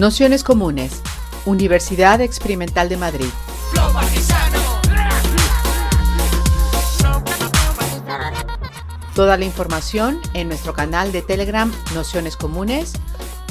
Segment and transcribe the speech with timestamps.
[0.00, 1.02] Nociones Comunes,
[1.44, 3.26] Universidad Experimental de Madrid.
[9.14, 12.94] Toda la información en nuestro canal de Telegram Nociones Comunes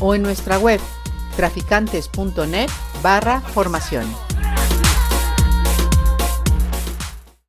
[0.02, 0.80] o en nuestra web
[1.36, 2.70] traficantes.net
[3.04, 4.08] barra formación.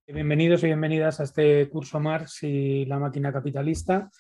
[0.07, 4.11] Bienvenidos y bienvenidas a este curso Marx y la máquina capitalista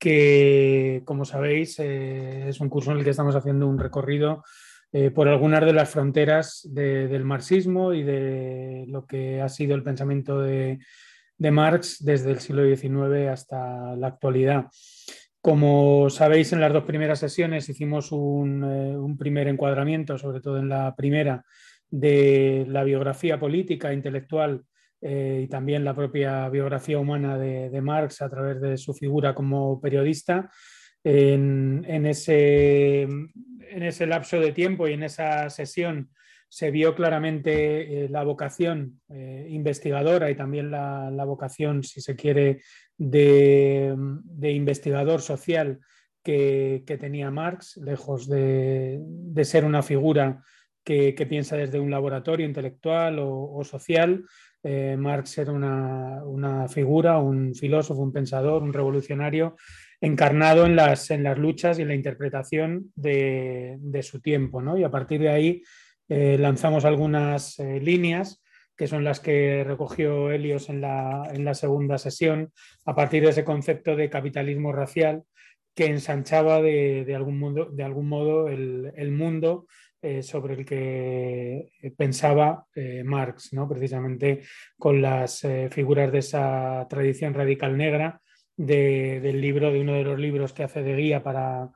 [0.00, 4.42] que, como sabéis, eh, es un curso en el que estamos haciendo un recorrido
[4.92, 9.84] eh, por algunas de las fronteras del marxismo y de lo que ha sido el
[9.84, 10.78] pensamiento de,
[11.38, 14.66] Marx desde el siglo XIX hasta la actualidad.
[15.40, 20.68] Como sabéis, en las dos primeras sesiones hicimos eh, un primer encuadramiento, sobre todo en
[20.68, 21.44] la primera,
[21.90, 24.64] de la biografía política e intelectual
[25.02, 29.80] eh, y también la propia biografía humana de, Marx a través de su figura como
[29.80, 30.50] periodista.
[31.02, 36.10] En, ese, en, ese, lapso de tiempo y en esa sesión
[36.50, 42.60] se vio claramente eh, la vocación eh, investigadora y también la, vocación, si se quiere,
[42.98, 43.96] de,
[44.42, 45.78] investigador social
[46.22, 49.00] que, tenía Marx, lejos de,
[49.44, 50.42] ser una figura
[50.84, 54.26] que, piensa desde un laboratorio intelectual o social,
[54.62, 59.56] eh, Marx era una, figura, un filósofo, un pensador, un revolucionario
[60.00, 64.62] encarnado en las, en las luchas y en la interpretación de, su tiempo.
[64.76, 65.62] Y a partir de ahí
[66.08, 68.42] eh, lanzamos algunas eh, líneas
[68.76, 72.50] que son las que recogió Helios en la, segunda sesión,
[72.86, 75.24] a partir de ese concepto de capitalismo racial
[75.74, 79.66] que ensanchaba de, algún, modo, de algún modo el, el mundo
[80.02, 83.68] eh, sobre el que eh, pensaba eh, Marx, ¿no?
[83.68, 84.40] precisamente
[84.78, 88.22] con las figuras de esa tradición radical negra
[88.56, 91.70] del libro, de uno de los libros que hace de guía para,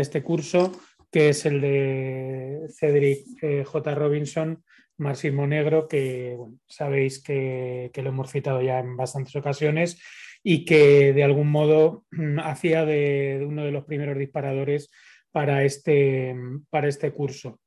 [0.00, 0.72] este curso,
[1.12, 3.94] que es el de Cedric J.
[3.94, 4.64] Robinson,
[4.96, 6.36] Marxismo Negro, que
[6.66, 10.00] sabéis que, lo hemos citado ya en bastantes ocasiones
[10.42, 12.04] y que de algún modo
[12.42, 14.90] hacía de, uno de los primeros disparadores
[15.30, 16.34] para este,
[16.70, 17.60] para este curso.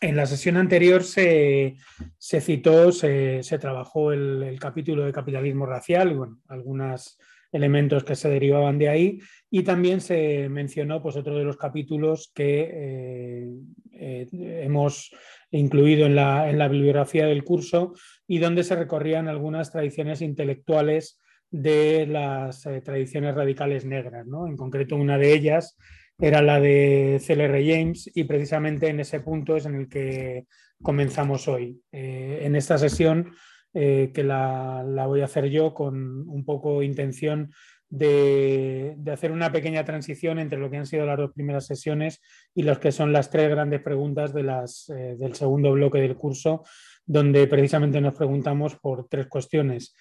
[0.00, 1.76] En la sesión anterior se,
[2.18, 6.18] citó, se, trabajó el, capítulo de capitalismo racial,
[6.48, 7.18] algunos
[7.52, 9.20] elementos que se derivaban de ahí,
[9.50, 13.48] y también se mencionó pues, otro de los capítulos que eh,
[13.92, 14.26] eh,
[14.64, 15.10] hemos
[15.50, 17.94] incluido en la, bibliografía del curso
[18.26, 21.20] y donde se recorrían algunas tradiciones intelectuales
[21.50, 24.26] de las eh, tradiciones radicales negras.
[24.26, 24.46] ¿no?
[24.46, 25.78] En concreto, una de ellas
[26.18, 30.46] era la de CLR James y precisamente en ese punto es en el que
[30.82, 31.80] comenzamos hoy.
[31.92, 33.32] Eh, en esta sesión
[33.74, 37.52] eh, que la, voy a hacer yo con un poco intención
[37.88, 42.20] de, hacer una pequeña transición entre lo que han sido las dos primeras sesiones
[42.54, 46.16] y los que son las tres grandes preguntas de las, eh, del segundo bloque del
[46.16, 46.64] curso,
[47.04, 49.94] donde precisamente nos preguntamos por tres cuestiones.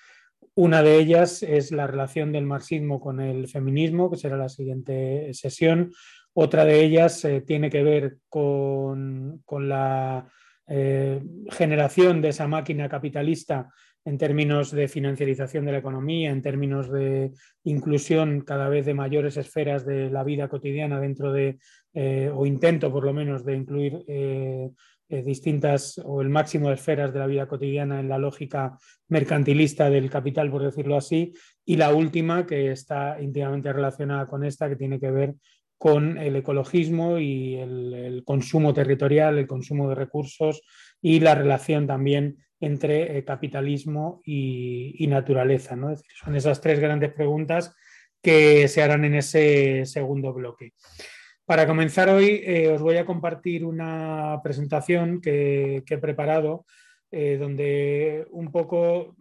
[0.58, 5.34] Una de ellas es la relación del marxismo con el feminismo, que será la siguiente
[5.34, 5.92] sesión.
[6.34, 10.30] Otra de ellas eh, tiene que ver con, la
[10.68, 13.70] eh, generación de esa máquina capitalista
[14.06, 17.34] en términos de financiarización de la economía, en términos de
[17.66, 21.58] inclusión cada vez de mayores esferas de la vida cotidiana dentro de,
[21.94, 24.06] eh, o intento por lo menos de incluir
[25.08, 28.78] eh, distintas o el máximo de esferas de la vida cotidiana en la lógica
[29.08, 31.34] mercantilista del capital, por decirlo así,
[31.64, 35.36] y la última que está íntimamente relacionada con esta, que tiene que ver
[35.78, 40.64] con el ecologismo y el, consumo territorial, el consumo de recursos
[41.02, 45.76] y la relación también entre eh, capitalismo y, naturaleza.
[45.76, 45.94] ¿no?
[45.96, 47.76] son esas tres grandes preguntas
[48.24, 50.74] que se harán en ese segundo bloque.
[51.46, 56.66] Para comenzar hoy eh, os voy a compartir una presentación que, he preparado
[57.12, 59.16] eh, donde un poco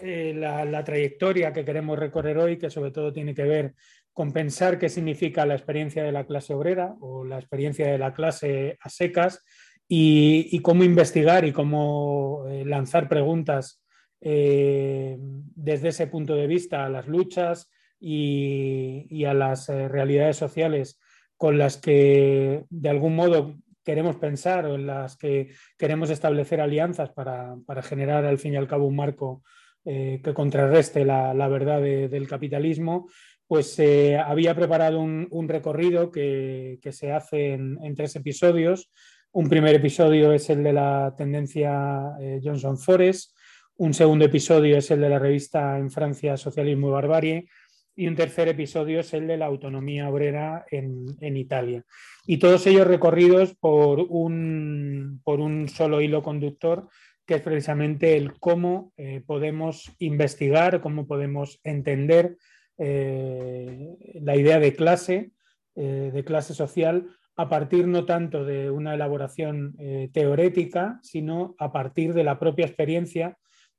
[0.00, 3.74] eh, la, trayectoria que queremos recorrer hoy, que sobre todo tiene que ver
[4.14, 8.14] con pensar qué significa la experiencia de la clase obrera o la experiencia de la
[8.14, 9.44] clase a secas
[9.86, 13.84] y, cómo investigar y cómo lanzar preguntas
[14.18, 20.98] desde ese punto de vista a las luchas y a las realidades sociales
[21.36, 23.54] con las que de algún modo
[23.84, 28.66] queremos pensar o en las que queremos establecer alianzas para, generar al fin y al
[28.66, 29.42] cabo un marco
[29.84, 33.08] eh, que contrarreste la, verdad del capitalismo,
[33.46, 38.90] pues eh, había preparado un, recorrido que, se hace en, tres episodios.
[39.30, 43.36] Un primer episodio es el de la tendencia eh, Johnson Forest,
[43.78, 47.48] un segundo episodio es el de la revista en Francia Socialismo y Barbarie
[47.96, 51.82] y un tercer episodio es el de la autonomía obrera en, Italia.
[52.26, 56.88] Y todos ellos recorridos por un, por un, solo hilo conductor,
[57.24, 62.36] que es precisamente el cómo eh, podemos investigar, cómo podemos entender
[62.76, 65.30] eh, la idea de clase,
[65.74, 69.76] eh, de clase social, a partir no tanto de una elaboración
[70.10, 73.36] teórica, sino a partir de la propia experiencia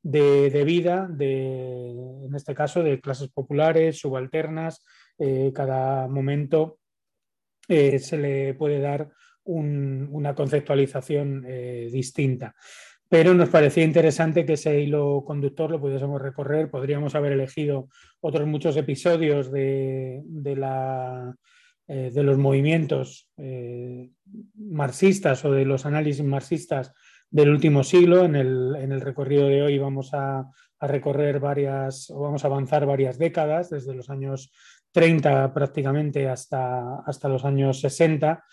[0.09, 4.85] de, vida, de, en este caso de clases populares, subalternas,
[5.19, 6.79] eh, cada momento
[7.67, 9.09] eh, se le puede dar
[9.43, 12.55] una conceptualización eh, distinta.
[13.09, 16.69] Pero nos parecía interesante que ese hilo conductor lo pudiésemos recorrer.
[16.69, 17.87] Podríamos haber elegido
[18.19, 20.21] otros muchos episodios de,
[20.57, 21.33] la,
[21.87, 23.29] de los movimientos
[24.55, 26.91] marxistas o de los análisis marxistas
[27.29, 28.25] del último siglo.
[28.25, 33.71] En el, recorrido de hoy vamos a, recorrer varias, o vamos a avanzar varias décadas,
[33.71, 34.51] desde los años
[34.91, 38.43] 30 prácticamente hasta, hasta los años 60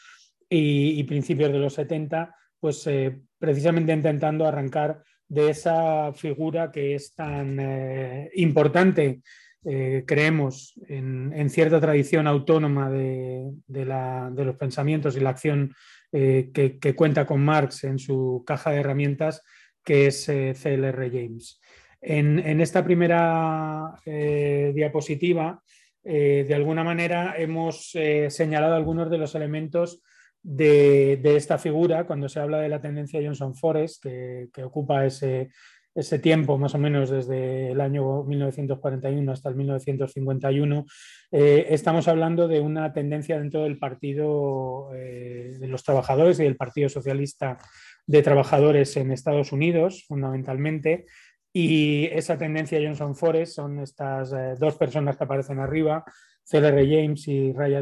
[0.49, 7.15] y, principios de los 70, pues eh, precisamente intentando arrancar de esa figura que es
[7.15, 9.21] tan eh, importante,
[9.67, 15.75] eh, creemos, en, cierta tradición autónoma de, de, los pensamientos y la acción
[16.17, 19.43] eh, que, cuenta con Marx en su caja de herramientas,
[19.85, 21.61] que es eh, CLR James.
[22.01, 25.61] En, esta primera eh, diapositiva,
[26.05, 27.97] de alguna manera hemos
[28.29, 30.03] señalado algunos de los elementos
[30.41, 35.49] de, esta figura cuando se habla de la tendencia Johnson Forest, que, que ocupa ese,
[35.95, 40.87] ese tiempo, más o menos desde el año 1941 hasta el 1951,
[41.31, 46.57] eh, estamos hablando de una tendencia dentro del Partido eh, de los Trabajadores y del
[46.57, 47.59] Partido Socialista
[48.07, 51.07] de Trabajadores en Estados Unidos, fundamentalmente.
[51.53, 56.05] Y esa tendencia Johnson Forest son estas eh, dos personas que aparecen arriba,
[56.45, 57.81] CLR James y Raya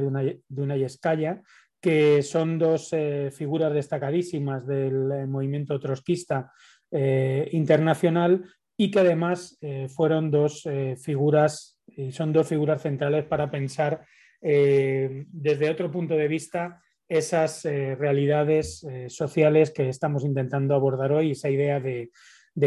[0.49, 1.41] Dunayeskaya,
[1.81, 2.95] que son dos
[3.33, 6.53] figuras destacadísimas del movimiento trotskista
[6.95, 8.45] eh, internacional
[8.77, 14.05] y que además eh, fueron dos eh, figuras y son dos figuras centrales para pensar
[14.45, 21.79] desde otro punto de vista esas realidades sociales que estamos intentando abordar hoy, esa idea
[21.79, 22.11] de,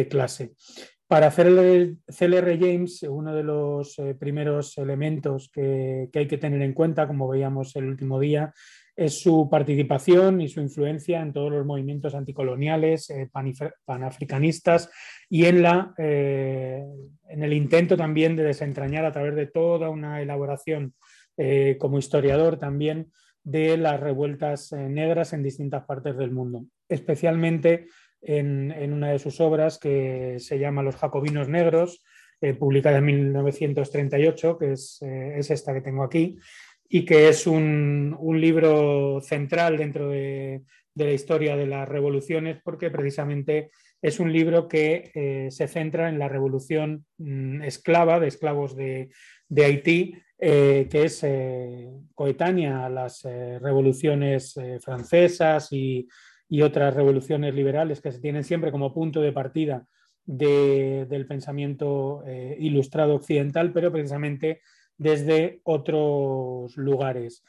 [0.08, 0.54] clase.
[1.06, 6.62] Para hacer el CLR James, uno de los primeros elementos que, que, hay que tener
[6.62, 8.54] en cuenta, como veíamos el último día,
[8.96, 13.30] es su participación y su influencia en todos los movimientos anticoloniales, eh,
[13.86, 14.90] panafricanistas
[15.30, 16.86] y en, la, eh,
[17.28, 20.94] en el intento también de desentrañar a través de toda una elaboración
[21.38, 23.12] eh, como historiador también
[23.44, 27.88] de las revueltas negras en distintas partes del mundo, especialmente
[28.22, 32.04] en, una de sus obras que se llama Los Jacobinos Negros,
[32.60, 36.38] publicada en 1938, que es, es esta que tengo aquí,
[36.90, 40.62] y que es un, libro central dentro de,
[40.96, 43.72] la historia de las revoluciones porque precisamente
[44.02, 49.10] es un libro que eh, se centra en la revolución mm, esclava de esclavos de,
[49.58, 56.08] Haití, eh, que es eh, coetánea a las revoluciones francesas y,
[56.62, 59.86] otras revoluciones liberales que se tienen siempre como punto de partida
[60.26, 62.24] del pensamiento
[62.58, 64.62] ilustrado occidental, pero precisamente
[64.98, 67.44] desde otros lugares.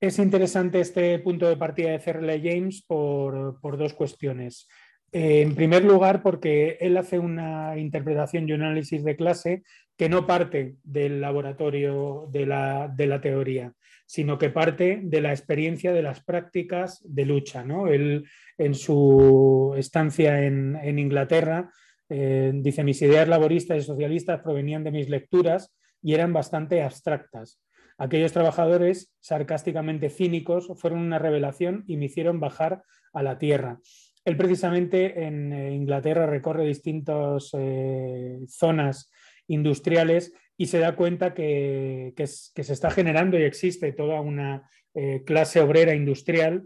[0.00, 4.68] Es interesante este punto de partida de CRL James por, dos cuestiones.
[5.10, 9.62] Eh, en primer lugar, porque él hace una interpretación y un análisis de clase
[9.96, 13.72] que no parte del laboratorio de la, teoría,
[14.06, 17.64] sino que parte de la experiencia de las prácticas de lucha.
[17.64, 17.88] ¿no?
[17.88, 18.24] Él,
[18.56, 21.72] en su estancia en, Inglaterra,
[22.08, 27.60] eh, dice, mis ideas laboristas y socialistas provenían de mis lecturas y eran bastante abstractas.
[27.98, 33.80] Aquellos trabajadores sarcásticamente cínicos fueron una revelación y me hicieron bajar a la tierra.
[34.24, 39.10] Él precisamente en eh, Inglaterra recorre distintas eh, zonas
[39.48, 45.60] industriales y se da cuenta que, se está generando y existe toda una eh, clase
[45.60, 46.64] obrera industrial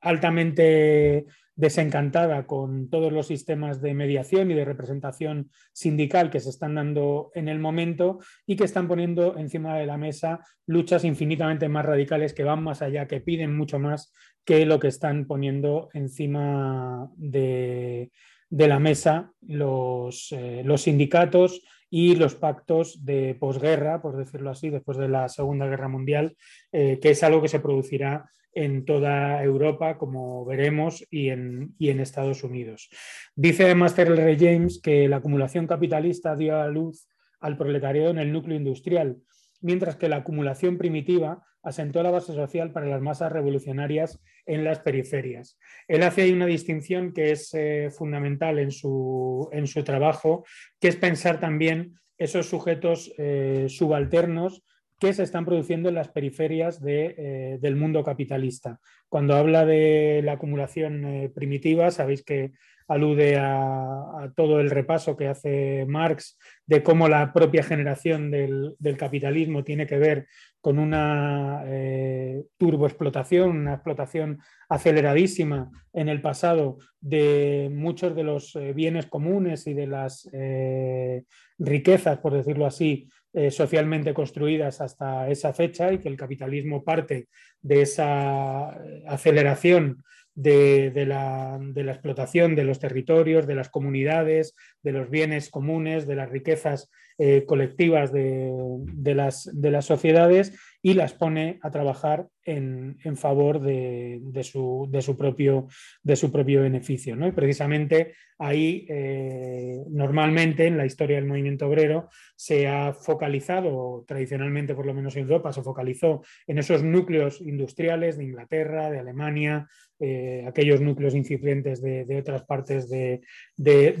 [0.00, 6.74] altamente desencantada con todos los sistemas de mediación y de representación sindical que se están
[6.74, 11.86] dando en el momento y que están poniendo encima de la mesa luchas infinitamente más
[11.86, 14.12] radicales que van más allá, que piden mucho más
[14.44, 18.10] que lo que están poniendo encima de,
[18.50, 24.98] la mesa los, eh, los sindicatos y los pactos de posguerra, por decirlo así, después
[24.98, 26.36] de la Segunda Guerra Mundial,
[26.72, 32.00] eh, que es algo que se producirá en toda Europa, como veremos, y en, en
[32.00, 32.88] Estados Unidos.
[33.34, 37.06] Dice además Terrell James que la acumulación capitalista dio a luz
[37.38, 39.18] al proletariado en el núcleo industrial,
[39.60, 44.78] mientras que la acumulación primitiva asentó la base social para las masas revolucionarias en las
[44.78, 45.58] periferias.
[45.86, 50.46] Él hace ahí una distinción que es eh, fundamental en su, en su, trabajo,
[50.80, 54.62] que es pensar también esos sujetos eh, subalternos
[54.98, 58.80] que se están produciendo en las periferias eh, del mundo capitalista.
[59.08, 62.52] Cuando habla de la acumulación primitiva, sabéis que
[62.88, 69.64] alude a, todo el repaso que hace Marx de cómo la propia generación del, capitalismo
[69.64, 70.26] tiene que ver
[70.60, 78.72] con una eh, turboexplotación, una explotación aceleradísima en el pasado de muchos de los eh,
[78.72, 81.24] bienes comunes y de las eh,
[81.58, 83.08] riquezas, por decirlo así,
[83.50, 87.28] socialmente construidas hasta esa fecha y que el capitalismo parte
[87.60, 88.68] de esa
[89.06, 90.02] aceleración
[90.36, 91.58] de, la,
[91.92, 97.44] explotación de los territorios, de las comunidades, de los bienes comunes, de las riquezas eh,
[97.46, 104.86] colectivas de, las, de, las, sociedades y las pone a trabajar en, favor de, su,
[105.16, 105.66] propio,
[106.02, 107.16] de, su, propio, beneficio.
[107.16, 107.26] ¿no?
[107.26, 114.74] Y precisamente ahí, eh, normalmente en la historia del movimiento obrero, se ha focalizado, tradicionalmente
[114.74, 119.66] por lo menos en Europa, se focalizó en esos núcleos industriales de Inglaterra, de Alemania,
[119.98, 123.22] eh, aquellos núcleos incipientes de, otras partes de,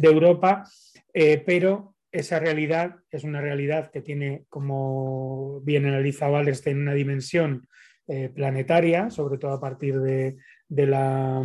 [0.02, 0.64] Europa,
[1.46, 7.68] pero esa realidad es una realidad que tiene, como bien analiza Wallerstein, una dimensión
[8.08, 10.36] eh, planetaria, sobre todo a partir de,
[10.68, 11.44] la,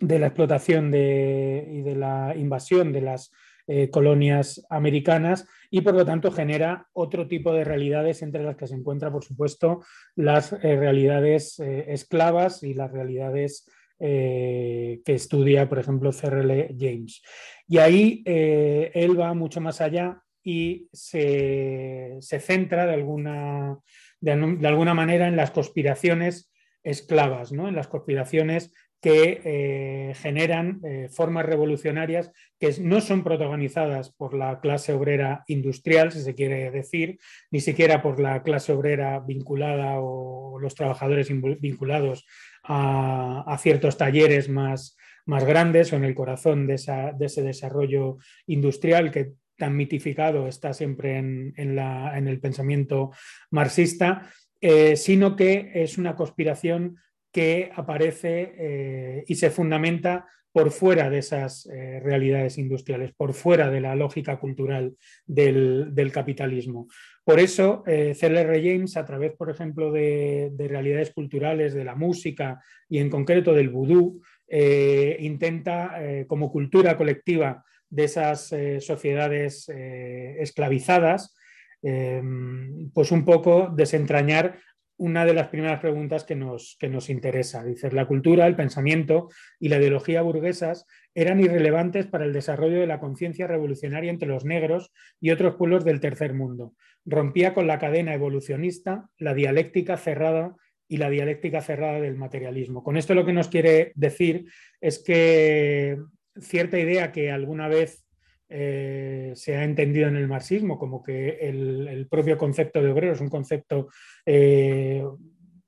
[0.00, 3.30] de la, explotación y de la invasión de las
[3.66, 8.66] eh, colonias americanas y por lo tanto genera otro tipo de realidades entre las que
[8.66, 9.84] se encuentran, por supuesto,
[10.16, 17.22] las eh, realidades esclavas y las realidades que estudia, por ejemplo, CRL James.
[17.68, 23.78] Y ahí eh, él va mucho más allá y se, centra de alguna,
[24.20, 24.32] de,
[24.66, 26.50] alguna, manera en las conspiraciones
[26.82, 27.68] esclavas, ¿no?
[27.68, 34.60] en las conspiraciones que eh, generan eh, formas revolucionarias que no son protagonizadas por la
[34.60, 37.18] clase obrera industrial, si se quiere decir,
[37.50, 41.28] ni siquiera por la clase obrera vinculada o los trabajadores
[41.60, 42.26] vinculados
[42.68, 44.96] a ciertos talleres más,
[45.28, 51.18] más grandes o en el corazón de, ese desarrollo industrial que tan mitificado está siempre
[51.18, 53.10] en, el pensamiento
[53.50, 56.96] marxista, eh, sino que es una conspiración
[57.30, 63.70] que aparece eh, y se fundamenta por fuera de esas eh, realidades industriales, por fuera
[63.70, 66.88] de la lógica cultural del, capitalismo.
[67.24, 68.62] Por eso, C.L.R.
[68.62, 73.52] James, a través, por ejemplo, de, de, realidades culturales, de la música y en concreto
[73.52, 81.34] del vudú, eh, intenta, eh, como cultura colectiva de esas eh, sociedades esclavizadas,
[81.80, 84.58] pues un poco desentrañar
[84.98, 87.64] una de las primeras preguntas que nos, que nos interesa.
[87.64, 92.86] Dice, la cultura, el pensamiento y la ideología burguesas eran irrelevantes para el desarrollo de
[92.86, 96.74] la conciencia revolucionaria entre los negros y otros pueblos del tercer mundo.
[97.04, 100.56] Rompía con la cadena evolucionista, la dialéctica cerrada
[100.88, 102.82] y la dialéctica cerrada del materialismo.
[102.82, 104.46] Con esto lo que nos quiere decir
[104.80, 105.96] es que
[106.40, 108.04] cierta idea que alguna vez
[108.48, 113.20] eh, se ha entendido en el marxismo como que el, propio concepto de obrero es
[113.20, 113.88] un concepto
[114.24, 115.04] eh,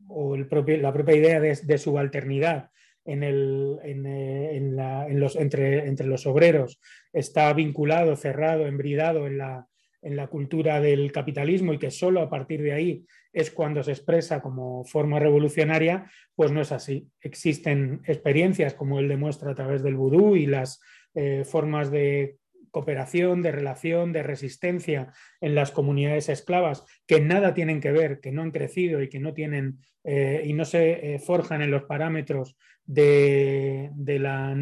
[0.08, 2.70] o el propio, la propia idea de, subalternidad
[3.04, 6.80] en el, en, los, entre, entre, los obreros
[7.12, 9.66] está vinculado, cerrado, embridado en la,
[10.02, 13.92] en la cultura del capitalismo y que solo a partir de ahí es cuando se
[13.92, 17.08] expresa como forma revolucionaria, pues no es así.
[17.20, 20.80] Existen experiencias, como él demuestra a través del vudú y las
[21.14, 22.39] eh, formas de
[22.71, 28.33] cooperación, de relación, de resistencia en las comunidades esclavas, que nada tienen que ver, que
[28.33, 31.85] no han crecido y que no tienen eh, y no se eh, forjan en los
[31.85, 34.57] parámetros de, la,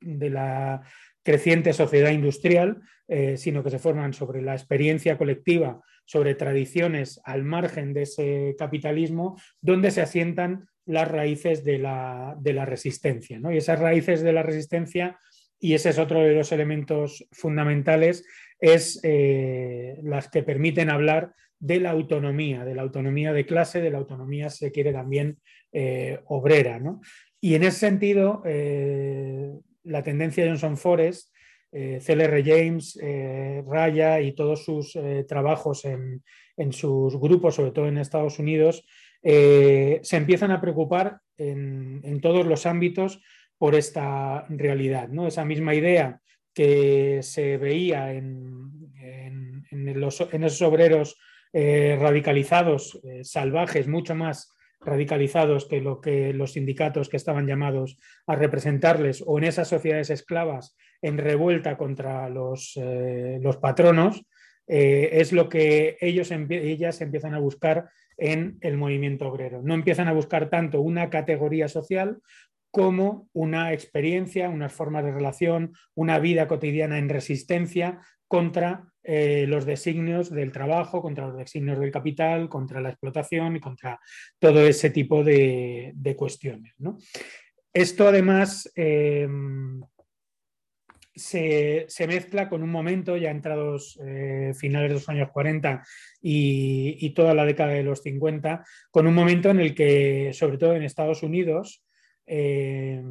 [0.00, 0.82] de, la,
[1.22, 7.42] creciente sociedad industrial, eh, sino que se forman sobre la experiencia colectiva, sobre tradiciones al
[7.42, 13.40] margen de ese capitalismo, donde se asientan las raíces de la, resistencia.
[13.52, 15.18] Y esas raíces de la resistencia,
[15.58, 18.24] y ese es otro de los elementos fundamentales,
[18.58, 23.90] es eh, las que permiten hablar de la autonomía, de la autonomía de clase, de
[23.90, 25.38] la autonomía, se quiere también,
[25.72, 26.80] eh, obrera.
[27.40, 28.42] Y en ese sentido,
[29.84, 31.30] la tendencia de Johnson Forest,
[31.78, 36.22] eh, CLR James, eh, Raya y todos sus eh, trabajos en,
[36.70, 38.86] sus grupos, sobre todo en Estados Unidos,
[39.22, 43.20] se empiezan a preocupar en, todos los ámbitos
[43.58, 45.08] por esta realidad.
[45.08, 45.26] ¿no?
[45.26, 46.20] Esa misma idea
[46.54, 48.72] que se veía en,
[49.70, 51.18] esos obreros
[51.52, 57.98] eh, radicalizados, eh, salvajes, mucho más radicalizados que lo que los sindicatos que estaban llamados
[58.26, 64.24] a representarles o en esas sociedades esclavas en revuelta contra los, eh, los patronos,
[64.68, 69.62] es lo que ellos ellas empiezan a buscar en el movimiento obrero.
[69.62, 72.18] No empiezan a buscar tanto una categoría social
[72.70, 79.64] como una experiencia, unas formas de relación, una vida cotidiana en resistencia contra eh, los
[79.64, 84.00] designios del trabajo, contra los designios del capital, contra la explotación y contra
[84.38, 86.74] todo ese tipo de, cuestiones.
[87.72, 89.28] Esto además eh,
[91.14, 95.84] se, mezcla con un momento, ya entrados eh, finales de los años 40
[96.20, 100.58] y, y, toda la década de los 50, con un momento en el que, sobre
[100.58, 101.85] todo en Estados Unidos,
[102.26, 103.02] eh,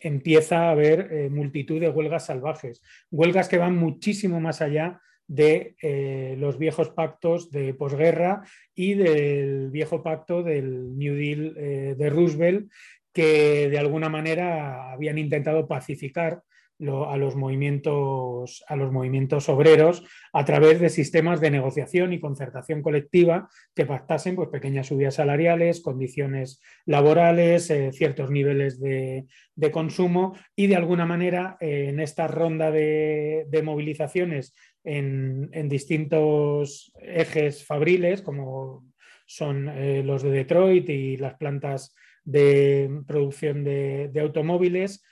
[0.00, 5.76] empieza a haber eh, multitud de huelgas salvajes, huelgas que van muchísimo más allá de
[5.82, 8.42] eh, los viejos pactos de posguerra
[8.74, 11.54] y del viejo pacto del New Deal
[11.96, 12.70] de Roosevelt,
[13.12, 16.42] que de alguna manera habían intentado pacificar
[16.82, 22.82] a, los movimientos, a los movimientos obreros a través de sistemas de negociación y concertación
[22.82, 29.26] colectiva que pactasen pues, pequeñas subidas salariales, condiciones laborales, eh, ciertos niveles de,
[29.70, 38.22] consumo y de alguna manera eh, en esta ronda de, movilizaciones en, distintos ejes fabriles
[38.22, 38.84] como
[39.24, 45.04] son eh, los de Detroit y las plantas de producción de, automóviles,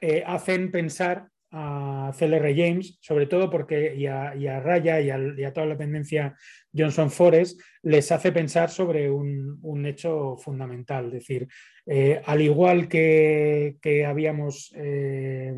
[0.00, 5.66] eh, hacen pensar a CLR James, sobre todo porque y a, Raya y a, toda
[5.66, 6.36] la tendencia
[6.76, 11.06] Johnson Forest, les hace pensar sobre un, hecho fundamental.
[11.06, 11.48] Es decir,
[11.86, 13.76] eh, al igual que,
[14.06, 15.52] habíamos eh,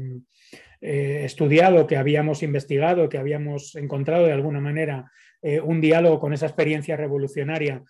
[0.80, 5.10] estudiado, que habíamos investigado, que habíamos encontrado de alguna manera
[5.64, 7.82] un diálogo con esa experiencia revolucionaria,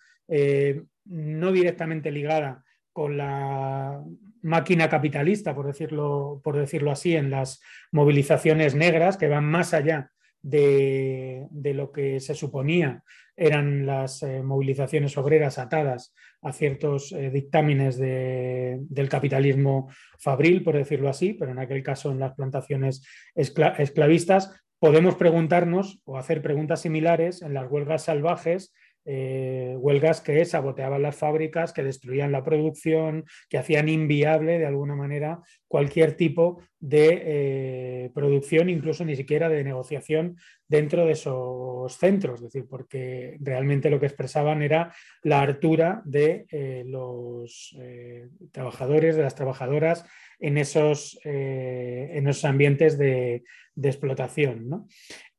[1.05, 2.63] no directamente ligada
[2.93, 4.01] con la
[4.41, 10.11] máquina capitalista, por decirlo, por decirlo así, en las movilizaciones negras que van más allá
[10.41, 13.03] de, lo que se suponía
[13.35, 21.09] eran las eh, movilizaciones obreras atadas a ciertos eh, dictámenes del capitalismo fabril, por decirlo
[21.09, 27.41] así, pero en aquel caso en las plantaciones esclavistas, podemos preguntarnos o hacer preguntas similares
[27.41, 28.73] en las huelgas salvajes
[29.05, 34.95] eh, huelgas que saboteaban las fábricas, que destruían la producción, que hacían inviable de alguna
[34.95, 40.37] manera cualquier tipo de eh, producción, incluso ni siquiera de negociación
[40.67, 46.45] dentro de esos centros, es decir, porque realmente lo que expresaban era la hartura de
[46.51, 47.75] eh, los
[48.51, 50.05] trabajadores, de las trabajadoras
[50.39, 53.43] en esos, en esos ambientes de,
[53.75, 54.69] de explotación.
[54.69, 54.87] ¿no?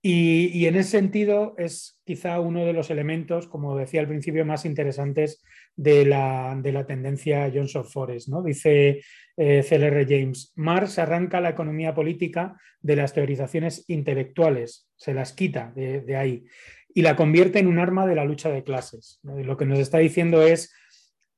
[0.04, 4.64] Y, en ese sentido es quizá uno de los elementos, como decía al principio, más
[4.64, 5.44] interesantes
[5.76, 8.28] de la, tendencia Johnson Forest.
[8.28, 8.42] ¿no?
[8.42, 9.00] Dice
[9.36, 15.72] eh, CLR James, Marx arranca la economía política de las teorizaciones intelectuales, se las quita
[15.76, 16.44] de, ahí
[16.92, 19.20] y la convierte en un arma de la lucha de clases.
[19.22, 20.74] Lo que nos está diciendo es,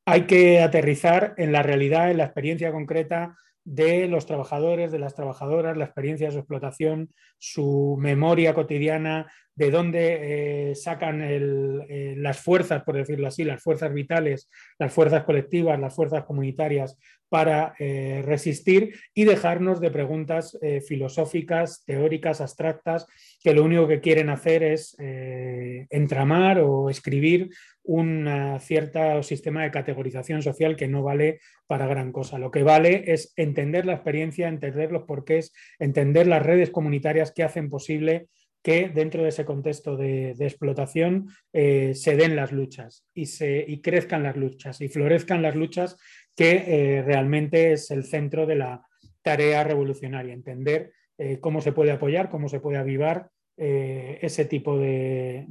[0.07, 5.15] hay que aterrizar en la realidad, en la experiencia concreta de los trabajadores, de las
[5.15, 12.39] trabajadoras, la experiencia de su explotación, su memoria cotidiana, de dónde eh, sacan eh, las
[12.41, 18.23] fuerzas, por decirlo así, las fuerzas vitales, las fuerzas colectivas, las fuerzas comunitarias para eh,
[18.25, 23.07] resistir y dejarnos de preguntas filosóficas, teóricas, abstractas,
[23.43, 27.51] que lo único que quieren hacer es entramar o escribir
[27.83, 28.29] un
[28.61, 32.39] cierto sistema de categorización social que no vale para gran cosa.
[32.39, 37.43] Lo que vale es entender la experiencia, entender los porqués, entender las redes comunitarias que
[37.43, 38.29] hacen posible
[38.65, 44.23] que dentro de ese contexto de, explotación eh, se den las luchas y, se, crezcan
[44.23, 45.99] las luchas y florezcan las luchas
[46.35, 48.87] que eh, realmente es el centro de la
[49.21, 55.47] tarea revolucionaria, entender eh, cómo se puede apoyar, cómo se puede avivar ese tipo de,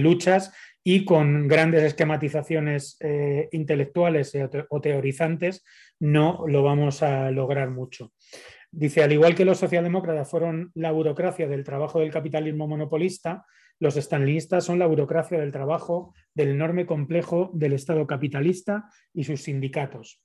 [0.00, 2.96] luchas y con grandes esquematizaciones
[3.50, 5.64] intelectuales o teorizantes
[5.98, 8.12] no lo vamos a lograr mucho.
[8.72, 13.44] Dice, al igual que los socialdemócratas fueron la burocracia del trabajo del capitalismo monopolista,
[13.80, 19.42] los estalinistas son la burocracia del trabajo del enorme complejo del Estado capitalista y sus
[19.42, 20.22] sindicatos.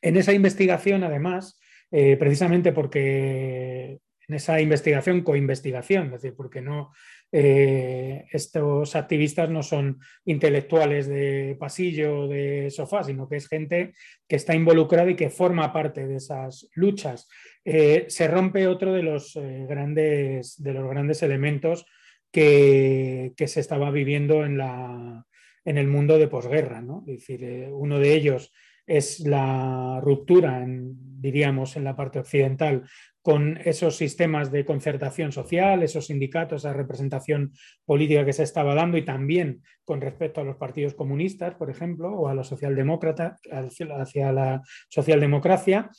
[0.00, 6.92] En esa investigación, además, eh, precisamente porque en esa investigación, coinvestigación, es decir, porque no
[7.36, 13.92] eh, estos activistas no son intelectuales de pasillo, de sofá, sino que es gente
[14.28, 17.26] que está involucrada y que forma parte de esas luchas.
[17.64, 21.86] Eh, se rompe otro de los, eh, grandes, de los grandes elementos
[22.30, 25.26] que, se estaba viviendo en, la,
[25.64, 26.82] en el mundo de posguerra.
[26.82, 27.02] ¿no?
[27.08, 28.52] Es decir, uno de ellos
[28.86, 32.84] es la ruptura, diríamos, en la parte occidental
[33.24, 37.52] con esos sistemas de concertación social, esos sindicatos, esa representación
[37.86, 42.12] política que se estaba dando y también con respecto a los partidos comunistas, por ejemplo,
[42.12, 45.90] o a los socialdemócratas, hacia la socialdemocracia,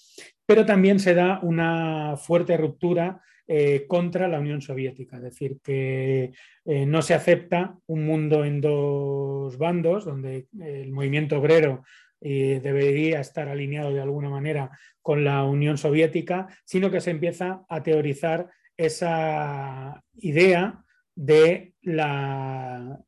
[0.46, 6.32] pero también se da una fuerte ruptura eh, contra la Unión Soviética, es decir, que
[6.66, 11.84] eh, no se acepta un mundo en dos bandos, donde el movimiento obrero
[12.22, 17.66] eh, debería estar alineado de alguna manera con la Unión Soviética, sino que se empieza
[17.70, 23.00] a teorizar esa idea de la,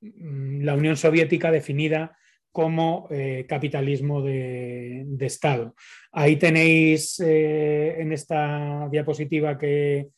[0.00, 2.16] mm, la Unión Soviética definida
[2.52, 5.74] como eh, capitalismo de, Estado.
[6.12, 10.10] Ahí tenéis eh, en esta diapositiva que,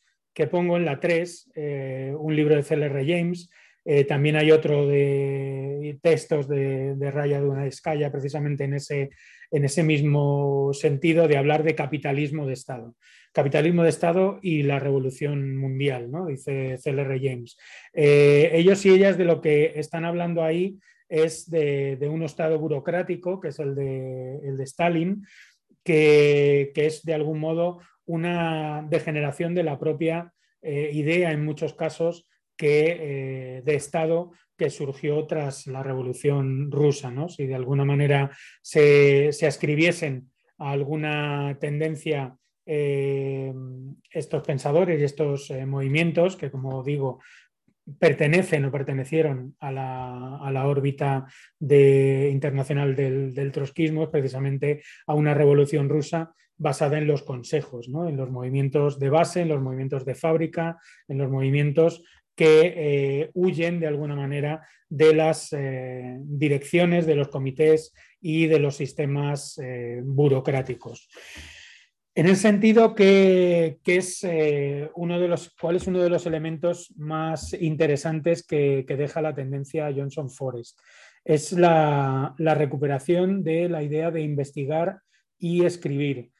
[0.50, 1.50] pongo, en la 3,
[2.18, 3.04] un libro de C.L.R.
[3.06, 3.50] James,
[4.08, 9.10] también hay otro de textos de, de Raya Dunaiskaya, precisamente en ese,
[9.50, 12.96] en ese mismo sentido de hablar de capitalismo de Estado.
[13.32, 16.26] Capitalismo de Estado y la revolución mundial, ¿no?
[16.26, 17.56] dice CLR James.
[17.92, 23.40] Eh, ellos y ellas de lo que están hablando ahí es de, un Estado burocrático,
[23.40, 25.24] que es el de, el de Stalin,
[25.84, 32.26] que, es de algún modo una degeneración de la propia eh, idea en muchos casos
[32.56, 32.96] que,
[33.58, 37.10] eh, de Estado que surgió tras la Revolución Rusa.
[37.10, 37.28] ¿no?
[37.28, 38.30] Si de alguna manera
[38.62, 42.36] se, se ascribiesen a alguna tendencia
[42.66, 43.52] eh,
[44.10, 47.20] estos pensadores y estos eh, movimientos que, como digo,
[47.98, 51.26] pertenecen o pertenecieron a la, a la órbita
[51.60, 58.08] internacional del, del, trotskismo, precisamente a una revolución rusa basada en los consejos, ¿no?
[58.08, 62.02] en los movimientos de base, en los movimientos de fábrica, en los movimientos
[62.34, 68.58] que eh, huyen de alguna manera de las eh, direcciones, de los comités y de
[68.58, 71.08] los sistemas eh, burocráticos.
[72.16, 74.24] En el sentido que, es
[74.94, 79.92] uno de los, ¿cuál es uno de los elementos más interesantes que, deja la tendencia
[79.92, 80.78] Johnson Forest?
[81.24, 85.00] Es la recuperación de la idea de investigar
[85.40, 86.30] y escribir.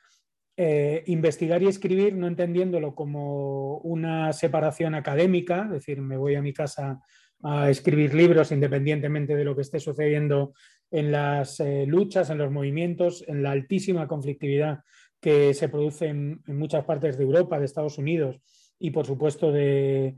[0.57, 6.43] Eh, investigar y escribir no entendiéndolo como una separación académica, es decir, me voy a
[6.43, 7.01] mi casa
[7.43, 10.53] a escribir libros independientemente de lo que esté sucediendo
[10.93, 14.85] en las eh, luchas, en los movimientos, en la altísima conflictividad
[15.21, 18.41] que se produce en, muchas partes de Europa, de Estados Unidos
[18.79, 20.15] y por supuesto del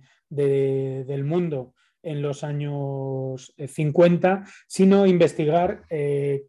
[1.24, 1.72] mundo
[2.02, 5.86] en los años 50, eh, sino investigar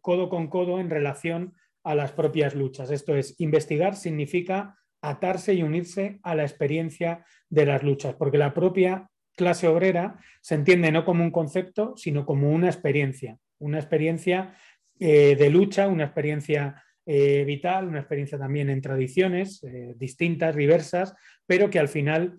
[0.02, 1.54] codo con codo en relación
[1.88, 2.90] a las propias luchas.
[2.90, 8.52] Esto es, investigar significa atarse y unirse a la experiencia de las luchas, porque la
[8.52, 14.54] propia clase obrera se entiende no como un concepto, sino como una experiencia, una experiencia
[15.00, 21.14] eh, de lucha, una experiencia eh, vital, una experiencia también en tradiciones eh, distintas, diversas,
[21.46, 22.36] pero que al final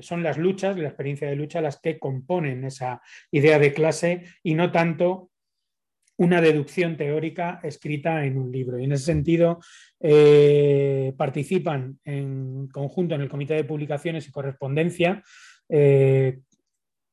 [0.00, 4.56] son las luchas, la experiencia de lucha, las que componen esa idea de clase y
[4.56, 5.30] no tanto
[6.18, 8.78] una deducción teórica escrita en un libro.
[8.78, 9.60] Y en ese sentido,
[10.00, 15.22] eh, participan en conjunto en el Comité de Publicaciones y Correspondencia,
[15.68, 16.40] eh,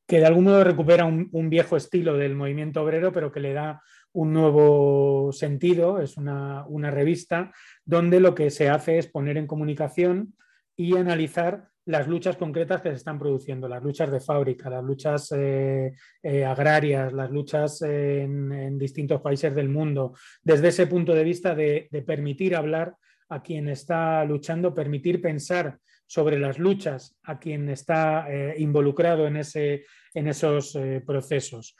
[0.07, 3.81] que de algún modo recupera un, viejo estilo del movimiento obrero, pero que le da
[4.11, 5.99] un nuevo sentido.
[5.99, 7.51] Es una, una revista
[7.85, 10.35] donde lo que se hace es poner en comunicación
[10.75, 15.31] y analizar las luchas concretas que se están produciendo, las luchas de fábrica, las luchas
[15.35, 21.53] eh, eh, agrarias, las luchas en, distintos países del mundo, desde ese punto de vista
[21.53, 22.95] de, permitir hablar
[23.29, 29.37] a quien está luchando, permitir pensar sobre las luchas a quien está eh, involucrado en,
[29.37, 31.75] ese, en esos procesos.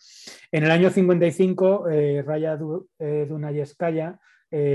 [0.52, 1.86] En el año 55,
[2.26, 4.20] Raya Dunayeskaya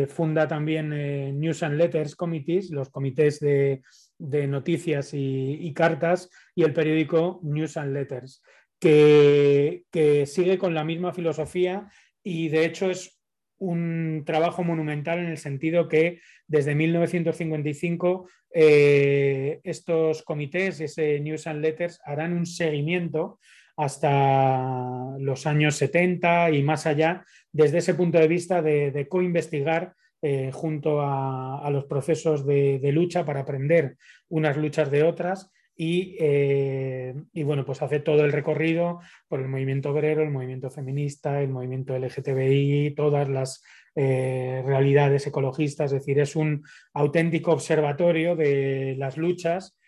[0.08, 3.82] funda también News and Letters Committees, los comités de,
[4.18, 8.42] de noticias y, cartas y el periódico News and Letters,
[8.78, 9.84] que,
[10.26, 11.88] sigue con la misma filosofía
[12.22, 13.18] y de hecho es
[13.58, 21.60] un trabajo monumental en el sentido que desde 1955 eh, estos comités, ese News and
[21.60, 23.38] Letters, harán un seguimiento
[23.76, 29.94] hasta los años 70 y más allá, desde ese punto de vista de, de co-investigar
[30.20, 33.96] eh, junto a, los procesos de, lucha para aprender
[34.28, 39.90] unas luchas de otras eh, y, bueno, pues hace todo el recorrido por el movimiento
[39.90, 43.62] obrero, el movimiento feminista, el movimiento LGTBI, todas las
[43.94, 49.78] eh, realidades ecologistas, es decir, es un auténtico observatorio de las luchas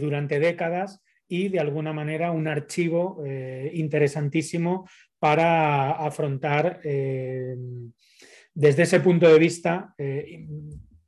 [0.00, 3.22] durante décadas y de alguna manera un archivo
[3.74, 6.80] interesantísimo para afrontar
[8.56, 9.94] desde ese punto de vista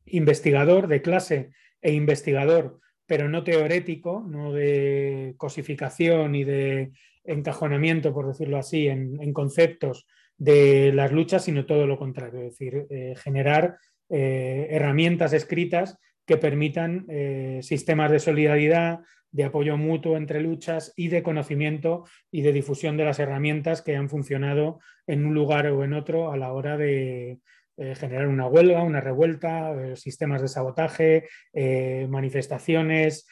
[0.05, 6.93] investigador de clase e investigador, pero no teorético, no de cosificación y de
[7.25, 10.07] encajonamiento, por decirlo así, en, conceptos
[10.37, 13.79] de las luchas, sino todo lo contrario, es decir, eh, generar
[14.11, 21.09] eh, herramientas escritas que permitan eh, sistemas de solidaridad, de apoyo mutuo entre luchas y
[21.09, 25.85] de conocimiento y de difusión de las herramientas que han funcionado en un lugar o
[25.85, 27.39] en otro a la hora de,
[27.81, 33.29] eh, generar una huelga, una revuelta, eh, sistemas de sabotaje, eh, manifestaciones,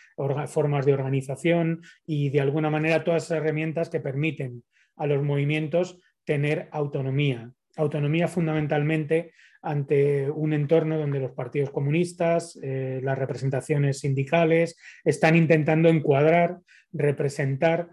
[0.47, 4.63] formas de organización y de alguna manera todas esas herramientas que permiten
[4.95, 7.51] a los movimientos tener autonomía.
[7.77, 9.33] Autonomía fundamentalmente
[9.67, 16.59] ante un entorno donde los partidos comunistas, las representaciones sindicales están intentando encuadrar,
[16.93, 17.91] representar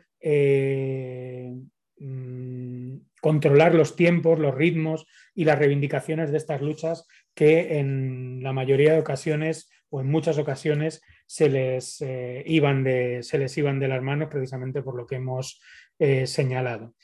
[1.99, 8.53] mm, controlar los tiempos, los ritmos y las reivindicaciones de estas luchas que en la
[8.53, 13.79] mayoría de ocasiones o en muchas ocasiones se les, eh, iban, de, se les iban
[13.79, 15.61] de las manos precisamente por lo que hemos
[15.99, 16.95] eh, señalado.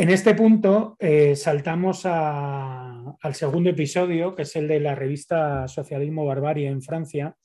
[0.00, 6.24] En este punto eh, saltamos al segundo episodio, que es el de la revista Socialismo
[6.24, 7.36] Barbarie en Francia.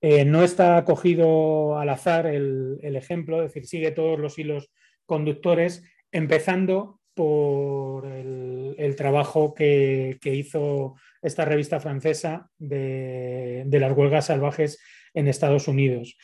[0.00, 4.70] no está cogido al azar el ejemplo, es decir, sigue todos los hilos
[5.04, 14.78] conductores empezando por el, trabajo que, hizo esta revista francesa de, las huelgas salvajes
[15.12, 16.16] en Estados Unidos.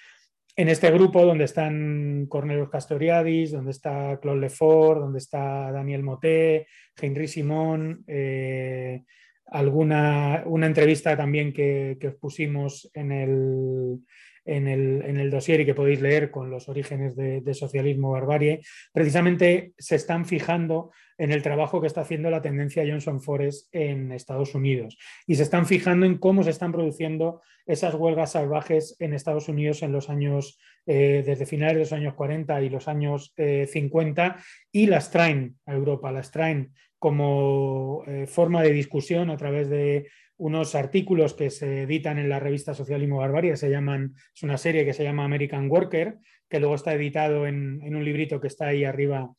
[0.54, 6.66] En este grupo donde están Cornelius Castoriadis, donde está Claude Lefort, donde está Daniel Moté,
[7.00, 9.02] Henry Simón, eh,
[9.46, 14.00] alguna una entrevista también que, que os pusimos en el,
[14.44, 18.60] en el, en el dossier y que podéis leer con los orígenes de, socialismo barbarie,
[18.92, 24.10] precisamente se están fijando en el trabajo que está haciendo la tendencia Johnson Forest en
[24.10, 24.96] Estados Unidos.
[25.26, 29.82] Y se están fijando en cómo se están produciendo esas huelgas salvajes en Estados Unidos
[29.82, 34.42] en los años, eh, desde finales de los años 40 y los años 50 eh,
[34.72, 40.08] y las traen a Europa, las traen como eh, forma de discusión a través de
[40.42, 44.84] unos artículos que se editan en la revista Socialismo Barbarie, se llaman, es una serie
[44.84, 46.16] que se llama American Worker,
[46.48, 49.32] que luego está editado en, un librito que está ahí arriba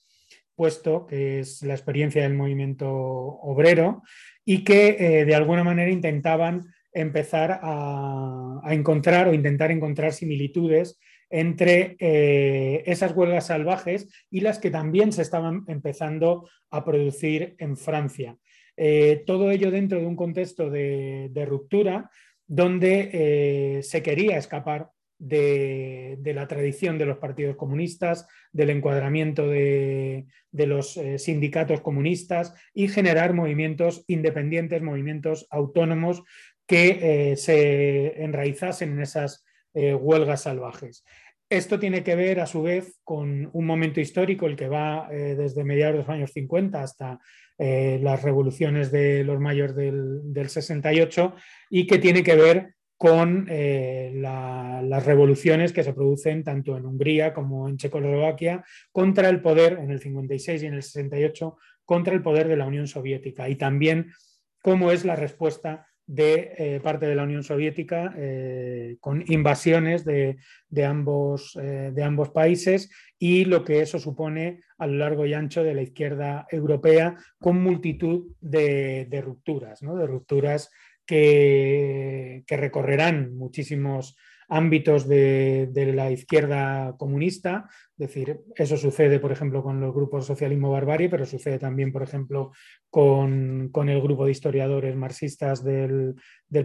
[0.56, 4.04] puesto, que es la experiencia del movimiento obrero,
[4.46, 6.62] y que eh, de alguna manera intentaban
[6.94, 14.72] empezar a, encontrar o intentar encontrar similitudes entre eh, esas huelgas salvajes y las que
[14.72, 18.38] también se estaban empezando a producir en Francia.
[18.76, 22.10] Eh, todo ello dentro de un contexto de, ruptura
[22.48, 30.26] donde eh, se quería escapar de, la tradición de los partidos comunistas, del encuadramiento de,
[30.52, 36.24] los eh, sindicatos comunistas y generar movimientos independientes, movimientos autónomos
[36.66, 41.04] que se enraizasen en esas huelgas salvajes.
[41.50, 45.66] Esto tiene que ver, a su vez, con un momento histórico, el que va desde
[45.66, 47.20] mediados de los años 50 hasta
[47.58, 51.36] eh, las revoluciones de los mayores del, 68
[51.70, 57.34] y que tiene que ver con eh, las revoluciones que se producen tanto en Hungría
[57.34, 62.22] como en Checoslovaquia contra el poder en el 56 y en el 68 contra el
[62.22, 63.50] poder de la Unión Soviética.
[63.50, 64.12] Y también
[64.62, 70.38] cómo es la respuesta de eh, parte de la Unión Soviética eh, con invasiones de,
[70.86, 75.64] ambos, eh, de, ambos, países y lo que eso supone a lo largo y ancho
[75.64, 80.70] de la izquierda europea con multitud de, rupturas, de rupturas
[81.06, 84.16] que, que recorrerán muchísimos
[84.50, 90.72] ámbitos de, la izquierda comunista, es decir, eso sucede, por ejemplo, con los grupos socialismo
[90.72, 92.52] barbarie, pero sucede también, por ejemplo,
[92.90, 96.16] con, el grupo de historiadores marxistas del,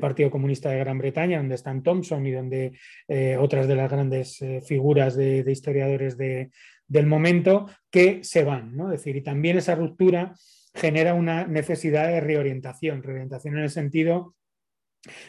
[0.01, 2.73] Partido Comunista de Gran Bretaña, donde están Thompson y donde
[3.09, 8.93] eh, otras de las grandes eh, figuras de, historiadores del momento que se van, ¿no?
[8.93, 10.35] Es decir, y también esa ruptura
[10.75, 14.35] genera una necesidad de reorientación, reorientación en el sentido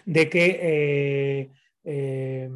[0.05, 1.49] de que eh,
[1.91, 2.47] eh,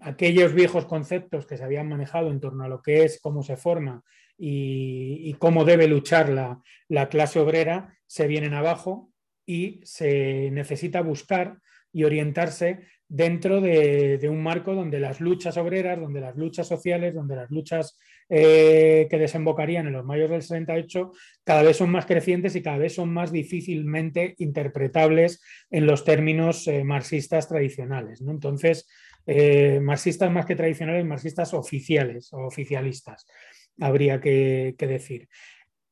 [0.00, 3.58] aquellos viejos conceptos que se habían manejado en torno a lo que es, cómo se
[3.58, 4.02] forma
[4.38, 9.10] y, cómo debe luchar la, clase obrera, se vienen abajo
[9.44, 11.58] y se necesita buscar
[11.92, 17.36] y orientarse dentro de, un marco donde las luchas obreras, donde las luchas sociales, donde
[17.36, 21.12] las luchas eh, que desembocarían en los mayores del 68
[21.44, 26.66] cada vez son más crecientes y cada vez son más difícilmente interpretables en los términos
[26.68, 28.20] eh, marxistas tradicionales.
[28.20, 28.88] Entonces,
[29.82, 33.26] marxistas más que tradicionales, marxistas oficiales o oficialistas,
[33.80, 35.28] habría que decir.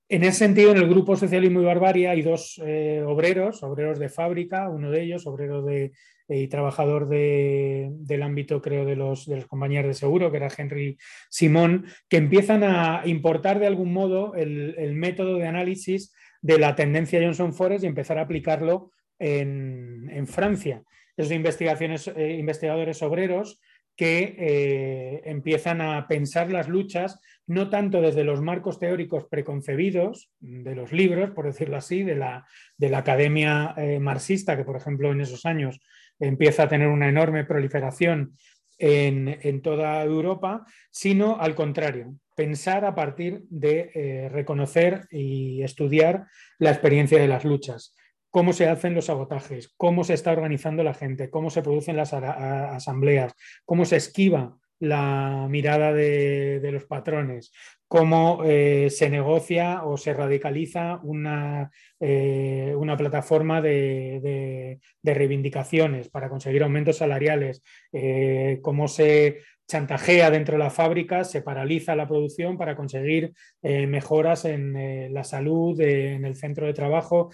[0.08, 4.10] En ese sentido, en el grupo Socialismo y Barbarie hay dos eh, obreros, obreros de
[4.10, 5.92] fábrica, uno de ellos, obrero de, eh,
[6.28, 10.96] y trabajador del ámbito, creo, de los, de compañías de seguro, que era Henry
[11.30, 17.20] Simón, que empiezan a importar de algún modo el, método de análisis de la tendencia
[17.22, 20.82] Johnson Forest y empezar a aplicarlo en, Francia.
[21.16, 23.60] Esos investigaciones, eh, investigadores obreros
[23.96, 30.92] que empiezan a pensar las luchas no tanto desde los marcos teóricos preconcebidos de los
[30.92, 32.46] libros, por decirlo así, de la,
[32.78, 35.80] de la academia eh, marxista, que por ejemplo en esos años
[36.26, 38.36] empieza a tener una enorme proliferación
[38.78, 46.26] en, toda Europa, sino al contrario, pensar a partir de eh, reconocer y estudiar
[46.58, 47.94] la experiencia de las luchas.
[48.30, 52.12] Cómo se hacen los sabotajes, cómo se está organizando la gente, cómo se producen las
[52.12, 53.32] asambleas,
[53.64, 57.52] cómo se esquiva la mirada de, los patrones,
[57.88, 66.62] cómo eh, se negocia o se radicaliza una, eh, una plataforma de, reivindicaciones para conseguir
[66.62, 72.76] aumentos salariales, eh, cómo se chantajea dentro de la fábrica, se paraliza la producción para
[72.76, 73.32] conseguir
[73.62, 77.30] mejoras en la salud, en el centro de trabajo,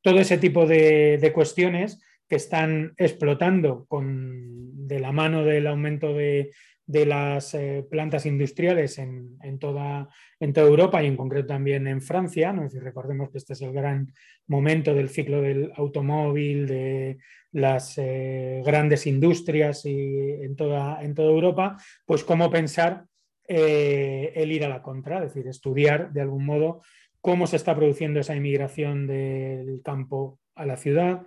[0.00, 6.52] todo ese tipo de, cuestiones que están explotando con, de la mano del aumento de,
[6.86, 12.02] de las eh, plantas industriales en, toda, en, toda, Europa y en concreto también en
[12.02, 12.52] Francia.
[12.52, 12.68] ¿no?
[12.68, 14.12] recordemos que este es el gran
[14.46, 17.18] momento del ciclo del automóvil, de
[17.52, 23.04] las eh, grandes industrias y en, toda, en toda Europa, pues cómo pensar
[23.48, 26.82] eh, el ir a la contra, es decir, estudiar de algún modo
[27.20, 31.22] cómo se está produciendo esa inmigración del campo a la ciudad,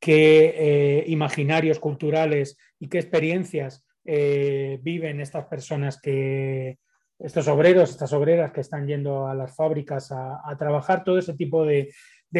[0.00, 6.78] qué imaginarios culturales y qué experiencias eh, viven estas personas que,
[7.18, 11.66] estos obreros, estas obreras que están yendo a las fábricas a, trabajar, todo ese tipo
[11.66, 11.92] de,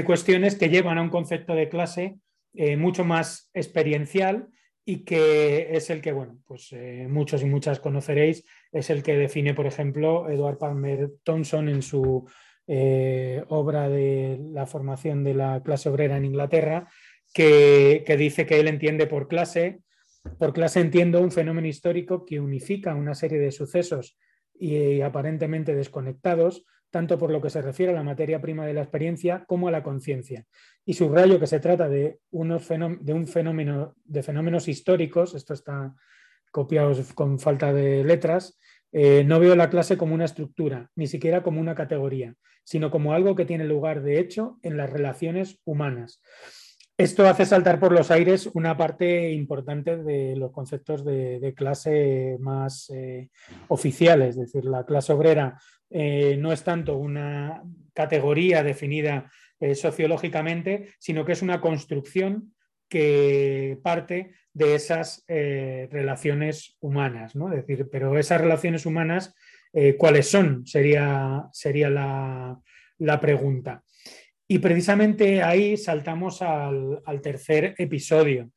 [0.07, 2.17] cuestiones que llevan a un concepto de clase
[2.55, 4.49] eh, mucho más experiencial
[4.87, 9.19] y que es el que, bueno, pues eh, muchos y muchas conoceréis, es el que
[9.19, 12.27] define, por ejemplo, Edward Palmer Thompson en su
[13.49, 16.89] obra de la formación de la clase obrera en Inglaterra,
[17.35, 19.81] que dice que él entiende por clase
[20.39, 24.19] por clase entiendo un fenómeno histórico que unifica una serie de sucesos
[24.55, 28.83] y aparentemente desconectados, tanto por lo que se refiere a la materia prima de la
[28.83, 30.47] experiencia como a la conciencia.
[30.85, 35.95] Y subrayo que se trata de, unos de un fenómeno de fenómenos históricos, esto está
[36.51, 38.59] copiado con falta de letras,
[38.93, 43.13] eh, no veo la clase como una estructura, ni siquiera como una categoría, sino como
[43.13, 46.23] algo que tiene lugar de hecho en las relaciones humanas.
[46.99, 52.91] Esto hace saltar por los aires una parte importante de los conceptos de, clase más
[52.91, 53.31] eh,
[53.69, 57.63] oficiales, es decir, la clase obrera eh, no es tanto una
[57.95, 59.31] categoría definida
[59.61, 62.53] eh, sociológicamente, sino que es una construcción
[62.89, 67.53] que parte de esas relaciones humanas, ¿no?
[67.53, 69.35] Es decir, pero esas relaciones humanas,
[69.99, 70.67] ¿cuáles son?
[70.67, 73.85] Sería, sería la pregunta.
[74.51, 78.51] Y precisamente ahí saltamos al, tercer episodio,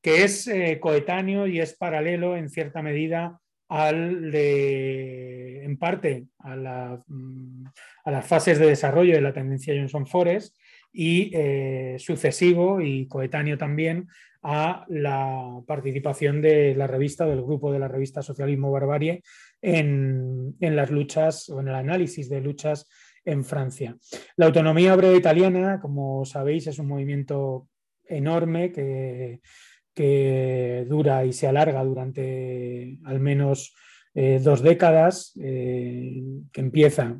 [0.00, 6.98] que es eh, coetáneo y es paralelo en cierta medida al de, en parte, a,
[7.06, 7.64] mm,
[8.06, 10.56] las fases de desarrollo de la tendencia Johnson Forest
[10.90, 14.08] y eh, sucesivo y coetáneo también
[14.42, 19.22] a la participación de la revista, del grupo de la revista Socialismo Barbarie
[19.60, 22.88] en, en las luchas o en el análisis de luchas
[23.24, 23.96] en Francia.
[24.36, 27.68] La autonomía obrera italiana, como sabéis, es un movimiento
[28.06, 29.40] enorme que,
[29.94, 33.74] que dura y se alarga durante al menos
[34.14, 37.18] eh, dos décadas, eh, que empieza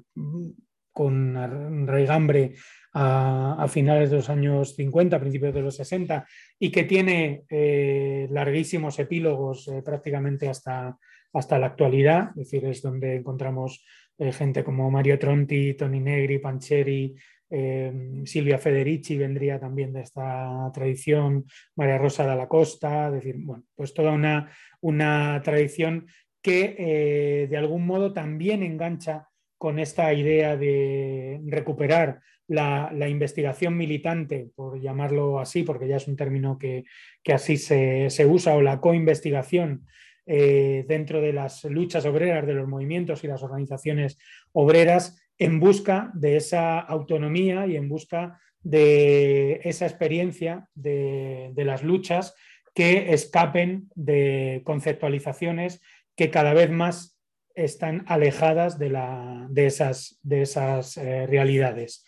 [0.93, 2.55] con raigambre
[2.93, 6.25] a, finales de los años 50, principios de los 60,
[6.57, 10.97] y que tiene eh, larguísimos epílogos prácticamente hasta,
[11.33, 13.85] hasta la actualidad, es decir, es donde encontramos
[14.19, 17.15] eh, gente como Mario Tronti, Toni Negri, Pancheri,
[17.51, 21.45] eh, Silvia Federici vendría también de esta tradición,
[21.77, 24.51] María Rosa de la Costa, es decir, bueno, pues toda una,
[24.81, 26.07] una tradición
[26.43, 34.51] que eh, de algún modo también engancha con esta idea de recuperar la, investigación militante,
[34.55, 36.85] por llamarlo así, porque ya es un término que,
[37.33, 39.87] así se, se, usa, o la coinvestigación
[40.27, 44.17] eh, dentro de las luchas obreras, de los movimientos y las organizaciones
[44.53, 52.35] obreras en busca de esa autonomía y en busca de esa experiencia de, las luchas
[52.75, 55.83] que escapen de conceptualizaciones
[56.17, 57.19] que cada vez más
[57.55, 62.07] están alejadas de, esas, eh, realidades.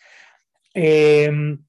[0.73, 1.61] en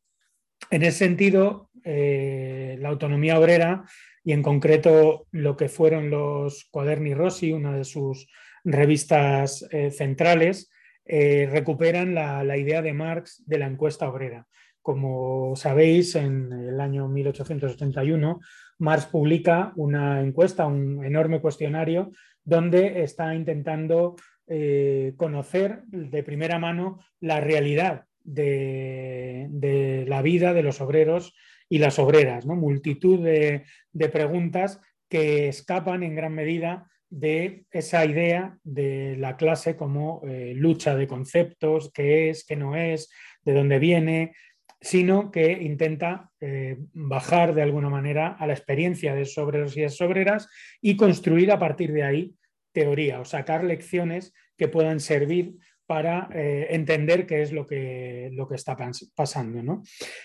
[0.70, 3.84] ese sentido, la autonomía obrera
[4.28, 8.28] y en concreto lo que fueron los Cuaderni Rossi, una de sus
[8.62, 10.70] revistas eh, centrales,
[11.06, 14.46] eh, recuperan la, idea de Marx de la encuesta obrera.
[14.82, 18.38] Como sabéis, en el año 1881,
[18.80, 22.10] Marx publica una encuesta, un enorme cuestionario,
[22.44, 24.14] donde está intentando
[24.46, 31.34] eh, conocer de primera mano la realidad de, la vida de los obreros
[31.68, 32.54] y las obreras, ¿no?
[32.54, 33.64] multitud de,
[34.10, 40.94] preguntas que escapan en gran medida de esa idea de la clase como eh, lucha
[40.94, 43.10] de conceptos, qué es, qué no es,
[43.42, 44.32] de dónde viene,
[44.80, 50.48] sino que intenta eh, bajar de alguna manera a la experiencia de obreros y obreras
[50.80, 52.34] y construir a partir de ahí
[52.72, 55.56] teoría o sacar lecciones que puedan servir
[55.88, 58.76] para eh, entender qué es lo que, lo que está
[59.14, 59.82] pasando.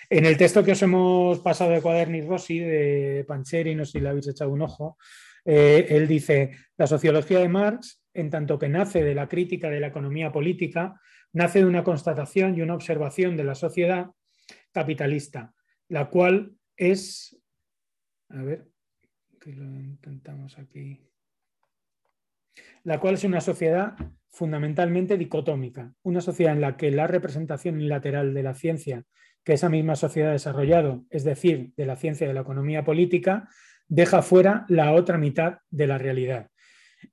[0.09, 3.99] En el texto que os hemos pasado de Cuaderni Rossi, de Pancheri, no sé si
[4.01, 4.97] le habéis echado un ojo,
[5.45, 9.79] eh, él dice, la sociología de Marx, en tanto que nace de la crítica de
[9.79, 10.99] la economía política,
[11.31, 14.07] nace de una constatación y una observación de la sociedad
[14.73, 15.53] capitalista,
[15.87, 17.41] la cual es,
[18.27, 18.67] a ver,
[19.39, 21.09] que lo intentamos aquí,
[22.83, 23.95] la cual es una sociedad
[24.33, 29.05] fundamentalmente dicotómica, una sociedad en la que la representación unilateral de la ciencia
[29.43, 33.47] que esa misma sociedad ha desarrollado, es decir, de la ciencia de la economía política,
[33.87, 36.47] deja fuera la otra mitad de la realidad.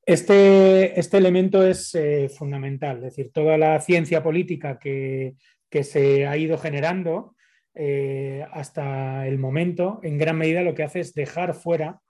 [0.07, 5.35] Este, este elemento es eh, fundamental, es decir, toda la ciencia política que,
[5.83, 7.37] se ha ido generando
[7.75, 12.01] eh, hasta el momento, en gran medida lo que hace es dejar fuera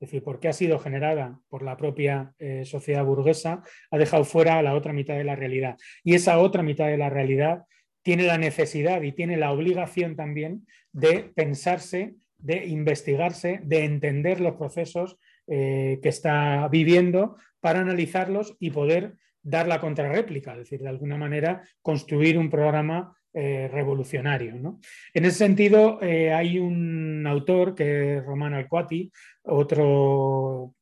[0.00, 4.62] es decir, porque ha sido generada por la propia eh, sociedad burguesa, ha dejado fuera
[4.62, 5.76] la otra mitad de la realidad.
[6.04, 7.64] Y esa otra mitad de la realidad
[8.02, 14.54] tiene la necesidad y tiene la obligación también de pensarse, de investigarse, de entender los
[14.54, 15.18] procesos
[15.48, 21.16] eh, que está viviendo para analizarlos y poder dar la contrarréplica, es decir, de alguna
[21.16, 24.56] manera construir un programa eh, revolucionario.
[25.14, 29.12] En ese sentido, eh, hay un autor que es Romano Alcuati,
[29.44, 30.74] otro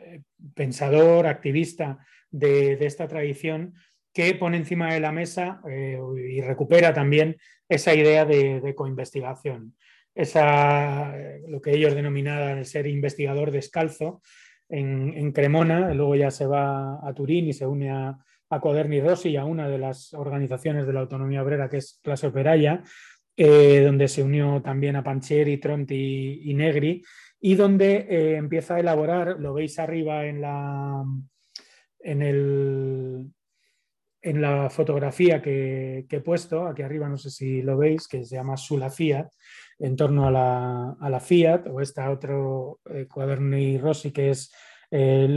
[0.00, 0.22] eh,
[0.54, 1.98] pensador, activista
[2.30, 3.74] de, esta tradición,
[4.12, 7.38] que pone encima de la mesa y recupera también
[7.68, 9.74] esa idea de, coinvestigación.
[10.14, 11.12] Esa,
[11.48, 14.22] lo que ellos denominaban el ser investigador descalzo
[14.68, 18.16] en, en Cremona, luego ya se va a Turín y se une a,
[18.50, 22.26] a Coderni Rossi a una de las organizaciones de la autonomía obrera que es Clase
[22.26, 22.82] Operaia,
[23.36, 27.02] eh, donde se unió también a Pancheri, Tronti y, Negri,
[27.40, 31.04] y donde eh, empieza a elaborar, lo veis arriba en la,
[32.00, 33.30] en el,
[34.20, 38.34] en la fotografía que, he puesto, aquí arriba no sé si lo veis, que se
[38.34, 39.28] llama Sula Fiat,
[39.78, 44.52] en torno a la, a la Fiat, o esta otro eh, Cuaderni Rossi que es
[44.92, 45.28] eh,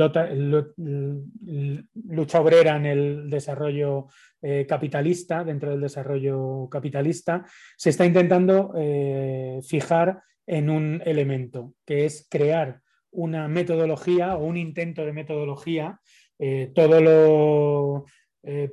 [2.05, 4.07] lucha obrera en el desarrollo
[4.41, 7.45] eh, capitalista, dentro del desarrollo capitalista,
[7.77, 12.81] se está intentando eh, fijar en un elemento, que es crear
[13.11, 15.99] una metodología o un intento de metodología,
[16.73, 18.05] todo lo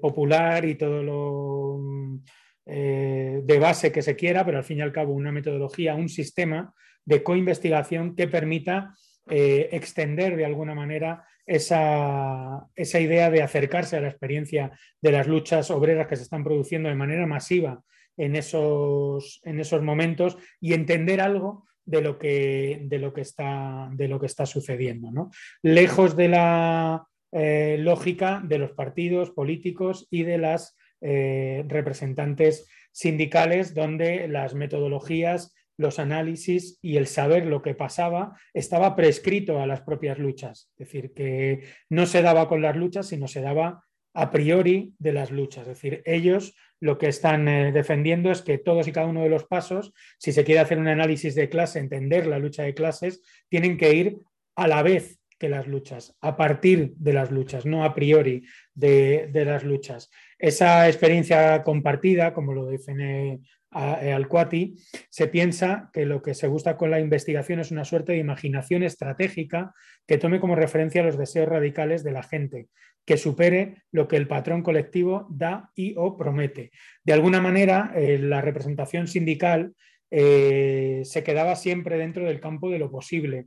[0.00, 2.20] popular y todo lo
[2.64, 6.74] de base que se quiera, pero al fin y al cabo una metodología, un sistema
[7.04, 8.94] de coinvestigación que permita
[9.30, 15.70] eh, extender de alguna manera esa, idea de acercarse a la experiencia de las luchas
[15.70, 17.82] obreras que se están produciendo de manera masiva
[18.16, 23.88] en esos, en esos momentos y entender algo de lo que, de lo que, está,
[23.92, 25.30] de lo que está sucediendo.
[25.62, 33.74] Lejos de la eh, lógica de los partidos políticos y de las eh, representantes sindicales,
[33.74, 39.80] donde las metodologías los análisis y el saber lo que pasaba estaba prescrito a las
[39.80, 40.70] propias luchas.
[40.76, 45.12] Es decir, que no se daba con las luchas, sino se daba a priori de
[45.14, 45.62] las luchas.
[45.62, 49.30] Es decir, ellos lo que están eh, defendiendo es que todos y cada uno de
[49.30, 53.22] los pasos, si se quiere hacer un análisis de clase, entender la lucha de clases,
[53.48, 54.18] tienen que ir
[54.56, 58.42] a la vez que las luchas, a partir de las luchas, no a priori
[58.74, 60.10] de, de las luchas.
[60.38, 64.76] Esa experiencia compartida, como lo define al Cuati,
[65.08, 68.82] se piensa que lo que se gusta con la investigación es una suerte de imaginación
[68.82, 69.74] estratégica
[70.06, 72.68] que tome como referencia los deseos radicales de la gente,
[73.04, 76.72] que supere lo que el patrón colectivo da y o promete.
[77.04, 79.74] De alguna manera, eh, la representación sindical
[80.12, 83.46] se quedaba siempre dentro del campo de lo posible,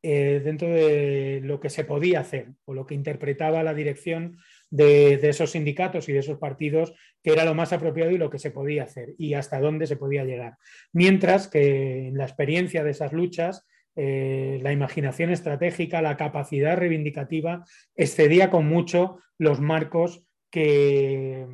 [0.00, 4.36] dentro de lo que se podía hacer o lo que interpretaba la dirección
[4.74, 8.40] de, esos sindicatos y de esos partidos, que era lo más apropiado y lo que
[8.40, 10.56] se podía hacer y hasta dónde se podía llegar.
[10.92, 17.64] Mientras que en la experiencia de esas luchas, eh, la imaginación estratégica, la capacidad reivindicativa
[17.94, 21.46] excedía con mucho los marcos que,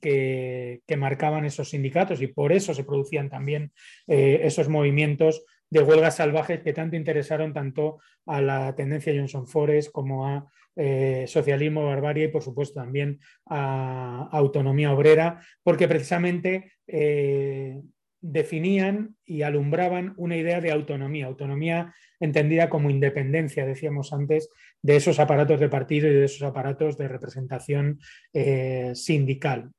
[0.00, 3.72] que, marcaban esos sindicatos y por eso se producían también
[4.06, 9.90] eh, esos movimientos de huelgas salvajes que tanto interesaron tanto a la tendencia Johnson Forest
[9.90, 17.80] como a eh, socialismo, barbarie y por supuesto también a, autonomía obrera, porque precisamente eh,
[18.20, 24.48] definían y alumbraban una idea de autonomía, autonomía entendida como independencia, decíamos antes,
[24.82, 27.98] de esos aparatos de partido y de esos aparatos de representación
[28.32, 29.70] eh, sindical.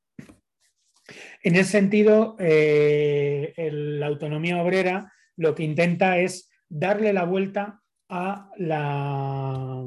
[1.42, 9.84] En ese sentido, la autonomía obrera lo que intenta es darle la vuelta a la,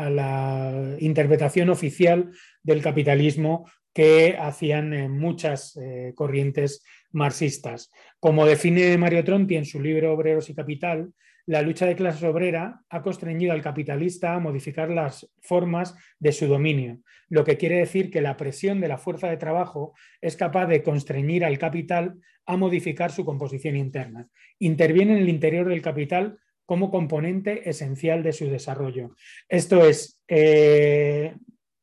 [0.00, 2.30] a la interpretación oficial
[2.62, 6.82] del capitalismo que hacían eh, muchas eh, corrientes
[7.12, 7.90] marxistas.
[8.18, 11.12] Como define Mario Tronti en su libro Obreros y Capital,
[11.46, 16.46] la lucha de clases obrera ha constreñido al capitalista a modificar las formas de su
[16.46, 20.66] dominio, lo que quiere decir que la presión de la fuerza de trabajo es capaz
[20.66, 24.28] de constreñir al capital a modificar su composición interna.
[24.58, 26.38] Interviene en el interior del capital
[26.70, 29.16] como componente esencial de su desarrollo.
[29.48, 31.34] Esto es, eh,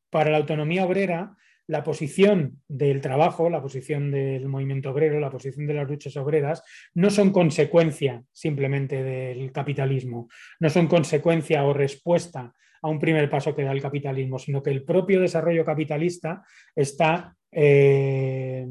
[0.10, 1.36] para la autonomía obrera,
[1.68, 6.64] la posición del trabajo, la posición del movimiento obrero, la posición de las luchas obreras,
[6.94, 10.30] no son consecuencia simplemente del capitalismo,
[10.62, 14.70] no son consecuencia o respuesta a un primer paso que da el capitalismo, sino que
[14.70, 18.66] el propio desarrollo capitalista está eh,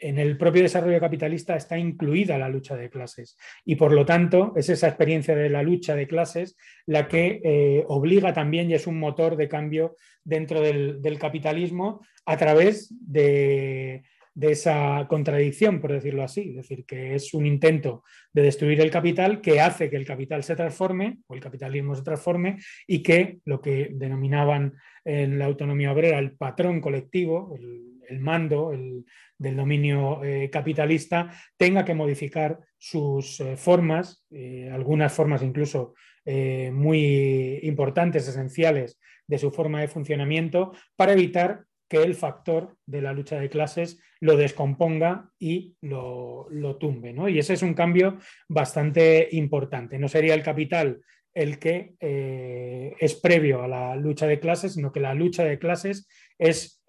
[0.00, 3.36] en el propio desarrollo capitalista está incluida la lucha de clases.
[3.64, 7.84] Y por lo tanto es esa experiencia de la lucha de clases la que eh,
[7.88, 14.02] obliga también y es un motor de cambio dentro del, capitalismo a través de,
[14.40, 19.40] esa contradicción, por decirlo así, es decir, que es un intento de destruir el capital
[19.40, 23.60] que hace que el capital se transforme o el capitalismo se transforme y que lo
[23.60, 24.74] que denominaban
[25.04, 29.04] en la autonomía obrera el patrón colectivo, el, mando, el,
[29.38, 35.94] del dominio eh, capitalista tenga que modificar sus eh, formas, eh, algunas formas incluso
[36.26, 43.12] muy importantes, esenciales de su forma de funcionamiento, para evitar que el factor de la
[43.12, 46.48] lucha de clases lo descomponga y lo,
[46.80, 47.14] tumbe.
[47.30, 48.16] Y ese es un cambio
[48.48, 49.98] bastante importante.
[49.98, 51.02] No sería el capital
[51.34, 56.08] el que es previo a la lucha de clases, sino que la lucha de clases
[56.38, 56.82] es,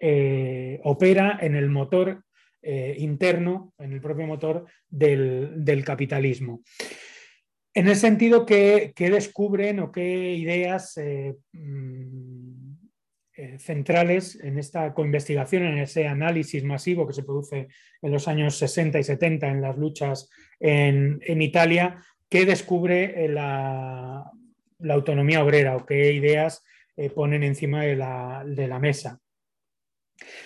[0.82, 2.22] opera en el motor
[2.68, 6.64] eh, interno en el propio motor del, capitalismo.
[7.72, 12.72] En ese sentido, ¿qué, descubren o qué ideas eh, mm,
[13.36, 17.68] eh, centrales en esta coinvestigación, en ese análisis masivo que se produce
[18.02, 20.28] en los años 60 y 70 en las luchas
[20.58, 24.28] en, Italia, qué descubre la,
[24.88, 26.64] autonomía obrera o qué ideas
[27.14, 29.20] ponen encima de la mesa?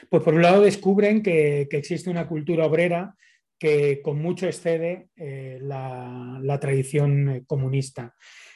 [0.09, 3.15] Pues por un lado descubren que, existe una cultura obrera
[3.59, 8.15] que con mucho excede eh, la, tradición eh, comunista.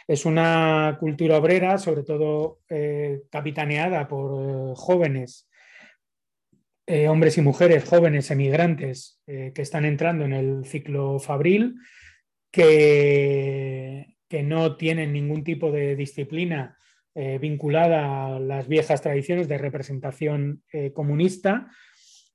[0.09, 5.49] Es una cultura obrera, sobre todo eh, capitaneada por jóvenes,
[7.09, 11.77] hombres y mujeres jóvenes emigrantes que están entrando en el ciclo fabril,
[12.51, 14.05] que
[14.45, 16.77] no tienen ningún tipo de disciplina
[17.17, 21.69] eh, vinculada a las viejas tradiciones de representación eh, comunista,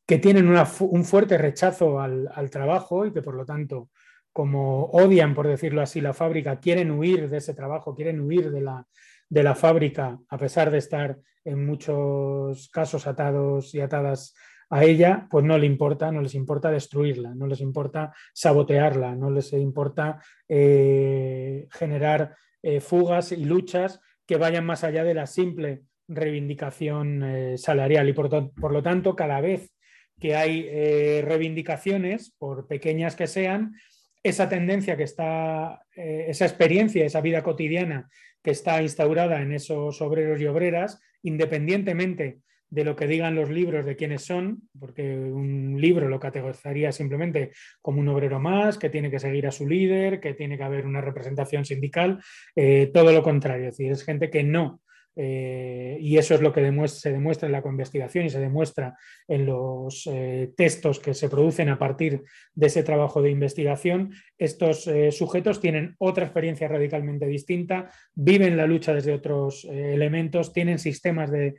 [0.07, 3.89] que tienen un fuerte rechazo al, trabajo y que por lo tanto,
[4.31, 8.61] como odian, por decirlo así, la fábrica, quieren huir de ese trabajo, quieren huir de
[8.61, 8.87] la,
[9.27, 14.33] de la fábrica, a pesar de estar en muchos casos atados y atadas
[14.69, 19.29] a ella, pues no le importa, no les importa destruirla, no les importa sabotearla, no
[19.29, 22.37] les importa eh, generar
[22.81, 28.07] fugas y luchas que vayan más allá de la simple reivindicación eh, salarial.
[28.09, 29.73] Y por, lo tanto, cada vez
[30.19, 33.73] que hay eh, reivindicaciones, por pequeñas que sean,
[34.21, 38.07] esa tendencia que está, eh, esa experiencia, esa vida cotidiana
[38.43, 42.37] que está instaurada en esos obreros y obreras, independientemente
[42.69, 47.51] de lo que digan los libros de quiénes son, porque un libro lo categorizaría simplemente
[47.81, 50.85] como un obrero más, que tiene que seguir a su líder, que tiene que haber
[50.85, 52.19] una representación sindical,
[52.55, 54.81] eh, todo lo contrario, es decir, es gente que no
[55.21, 58.97] eh, y eso es lo que se demuestra en la investigación y se demuestra
[59.27, 64.13] en los eh, textos que se producen a partir de ese trabajo de investigación.
[64.37, 70.79] Estos eh, sujetos tienen otra experiencia radicalmente distinta, viven la lucha desde otros elementos, tienen
[70.79, 71.57] sistemas de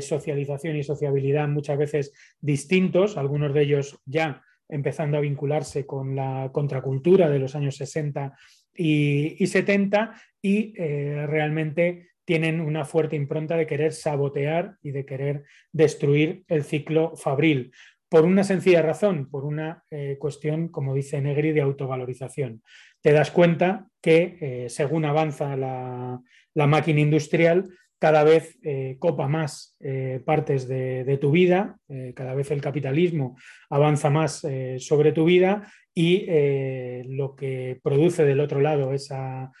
[0.00, 6.48] socialización y sociabilidad muchas veces distintos, algunos de ellos ya empezando a vincularse con la
[6.50, 8.32] contracultura de los años 60
[8.74, 15.44] y, y 70 y realmente tienen una fuerte impronta de querer sabotear y de querer
[15.70, 17.72] destruir el ciclo fabril.
[18.08, 22.62] Por una sencilla razón, por una eh, cuestión, como dice Negri, de autovalorización.
[23.02, 26.22] Te das cuenta que eh, según avanza la,
[26.54, 27.68] máquina industrial,
[28.02, 29.76] cada vez eh, copa más
[30.24, 31.78] partes de, tu vida,
[32.16, 33.36] cada vez el capitalismo
[33.70, 34.44] avanza más
[34.78, 35.62] sobre tu vida
[35.94, 39.52] y eh, lo que produce del otro lado esa,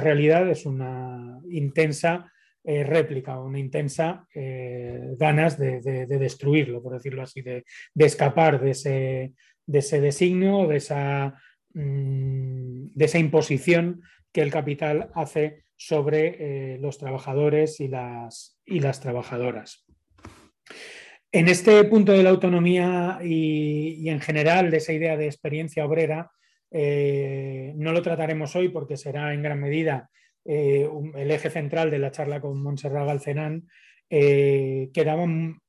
[0.00, 2.30] realidad es una intensa
[2.62, 7.64] eh, réplica, una intensa eh, ganas de, destruirlo, por decirlo así, de,
[7.96, 9.32] escapar de ese,
[9.66, 11.40] de ese designio, de esa,
[11.72, 19.00] mm, de esa imposición que el capital hace sobre los trabajadores y las, y las
[19.00, 19.86] trabajadoras.
[21.30, 26.30] En este punto de la autonomía y, en general de esa idea de experiencia obrera,
[26.70, 30.10] eh, no lo trataremos hoy porque será en gran medida
[30.44, 33.68] eh, el eje central de la charla con Montserrat Galcenán,
[34.08, 35.60] eh, que daban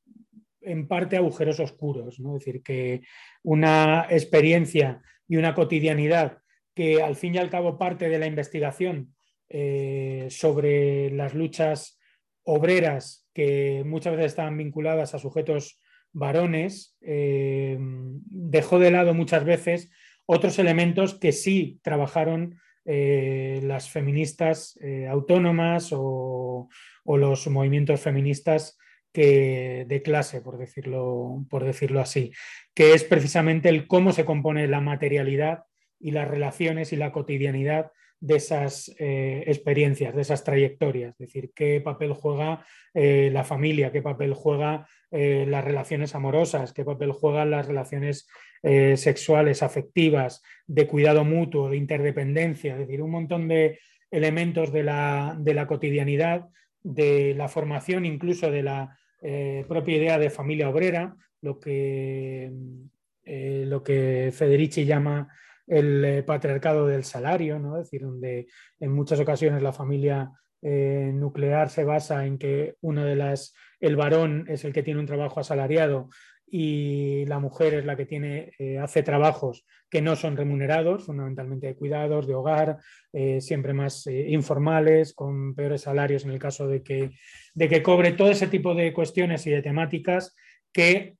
[0.61, 2.37] en parte agujeros oscuros, ¿no?
[2.37, 3.01] es decir, que
[3.43, 6.37] una experiencia y una cotidianidad
[6.73, 9.13] que al fin y al cabo parte de la investigación
[9.49, 11.99] sobre las luchas
[12.43, 15.79] obreras que muchas veces estaban vinculadas a sujetos
[16.11, 19.91] varones, eh, dejó de lado muchas veces
[20.25, 26.69] otros elementos que sí trabajaron eh, las feministas eh, autónomas o,
[27.05, 28.77] los movimientos feministas
[29.11, 32.31] que, de clase, por decirlo, por decirlo así,
[32.75, 35.63] que es precisamente el cómo se compone la materialidad
[35.99, 37.91] y las relaciones y la cotidianidad
[38.21, 43.91] de esas eh, experiencias, de esas trayectorias, es decir, qué papel juega eh, la familia,
[43.91, 48.27] qué papel juega eh, las relaciones amorosas, qué papel juegan las relaciones
[48.61, 53.79] sexuales, afectivas, de cuidado mutuo, de interdependencia, es decir, un montón de
[54.11, 56.49] elementos de la, de la cotidianidad,
[56.83, 58.99] de la formación incluso de la
[59.65, 62.51] propia idea de familia obrera, lo que,
[63.23, 65.29] lo que Federici llama
[65.69, 67.77] el eh, patriarcado del salario, ¿no?
[67.77, 68.47] es decir, donde
[68.79, 73.95] en muchas ocasiones la familia eh, nuclear se basa en que uno de las, el
[73.95, 76.09] varón es el que tiene un trabajo asalariado
[76.51, 81.67] y la mujer es la que tiene, eh, hace trabajos que no son remunerados, fundamentalmente
[81.67, 82.77] de cuidados, de hogar,
[83.39, 87.11] siempre más informales, con peores salarios en el caso de que,
[87.55, 90.35] de que cobre todo ese tipo de cuestiones y de temáticas
[90.71, 91.15] que,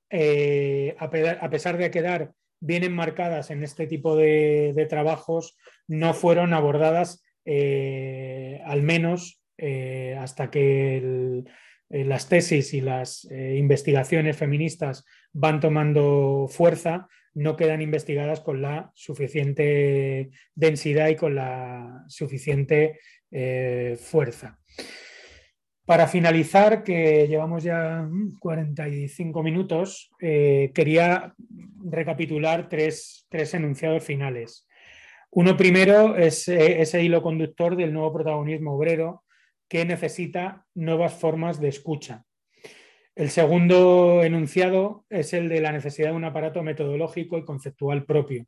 [0.99, 5.57] a pesar de quedar vienen marcadas en este tipo de, trabajos
[5.87, 11.43] no fueron abordadas eh, al menos eh, hasta que
[11.89, 18.91] eh, las tesis y las investigaciones feministas van tomando fuerza, no quedan investigadas con la
[18.93, 22.99] suficiente densidad y con la suficiente
[23.97, 24.59] fuerza.
[25.89, 31.33] Para finalizar, que llevamos ya 45 minutos, eh, quería
[31.83, 34.67] recapitular tres, enunciados finales.
[35.31, 39.23] Uno primero es eh, ese hilo conductor del nuevo protagonismo obrero
[39.67, 42.23] que necesita nuevas formas de escucha.
[43.15, 48.45] El segundo enunciado es el de la necesidad de un aparato metodológico y conceptual propio.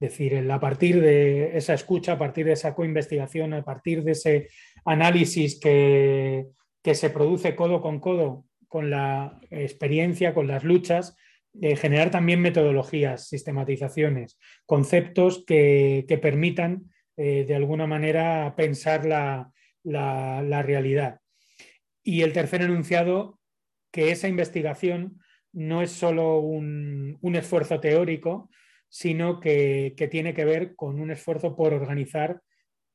[0.00, 4.10] Es decir, a partir de esa escucha, a partir de esa coinvestigación, a partir de
[4.10, 4.48] ese
[4.84, 6.48] análisis que,
[6.82, 11.14] que se produce codo con codo con la experiencia, con las luchas,
[11.60, 19.52] generar también metodologías, sistematizaciones, conceptos que, permitan eh, de alguna manera pensar la,
[19.84, 21.20] realidad.
[22.02, 23.38] Y el tercer enunciado,
[23.92, 25.20] que esa investigación
[25.52, 28.48] no es solo un, esfuerzo teórico,
[28.88, 32.40] sino que, que, tiene que ver con un esfuerzo por organizar,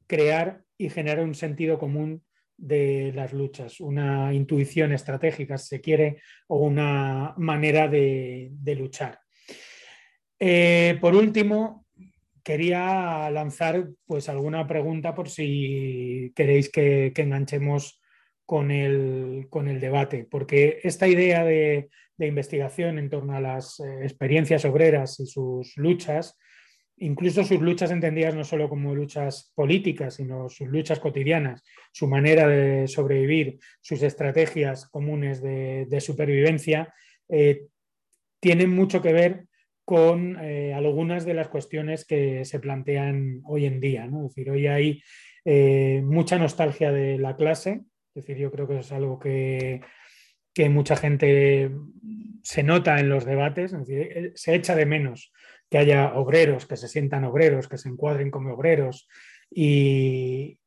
[0.08, 2.24] crear y generar un sentido común
[2.58, 9.20] de las luchas, una intuición estratégica, si se quiere, o una manera de, luchar.
[10.40, 11.86] Eh, por último,
[12.44, 18.02] quería lanzar pues, alguna pregunta por si queréis que, enganchemos
[18.46, 19.48] con el,
[19.80, 21.90] debate, porque esta idea de,
[22.20, 26.36] investigación en torno a las eh, experiencias obreras y sus luchas
[27.00, 32.48] incluso sus luchas entendidas no solo como luchas políticas, sino sus luchas cotidianas, su manera
[32.48, 36.94] de sobrevivir, sus estrategias comunes de, supervivencia,
[37.30, 37.66] eh,
[38.40, 39.46] tienen mucho que ver
[39.86, 44.06] con eh, algunas de las cuestiones que se plantean hoy en día.
[44.06, 45.02] Es decir, hoy hay
[45.46, 47.82] eh, mucha nostalgia de la clase,
[48.14, 49.82] es decir, yo creo que es algo que,
[50.54, 51.72] que mucha gente
[52.42, 53.76] se nota en los debates,
[54.36, 55.32] se echa de menos
[55.70, 59.08] que haya obreros, que se sientan obreros, que se encuadren como obreros.
[59.50, 60.60] Y,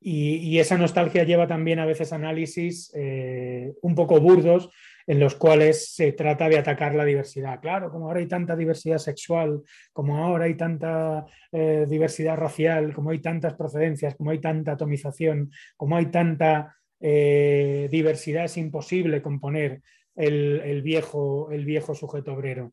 [0.00, 4.70] y, esa nostalgia lleva también a veces análisis eh, un poco burdos
[5.06, 7.60] en los cuales se trata de atacar la diversidad.
[7.60, 13.10] Claro, como ahora hay tanta diversidad sexual, como ahora hay tanta eh, diversidad racial, como
[13.10, 19.82] hay tantas procedencias, como hay tanta atomización, como hay tanta eh, diversidad, es imposible componer
[20.16, 22.72] el, viejo, el viejo sujeto obrero.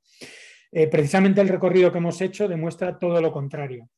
[0.75, 3.89] Eh, precisamente el recorrido que hemos hecho demuestra todo lo contrario.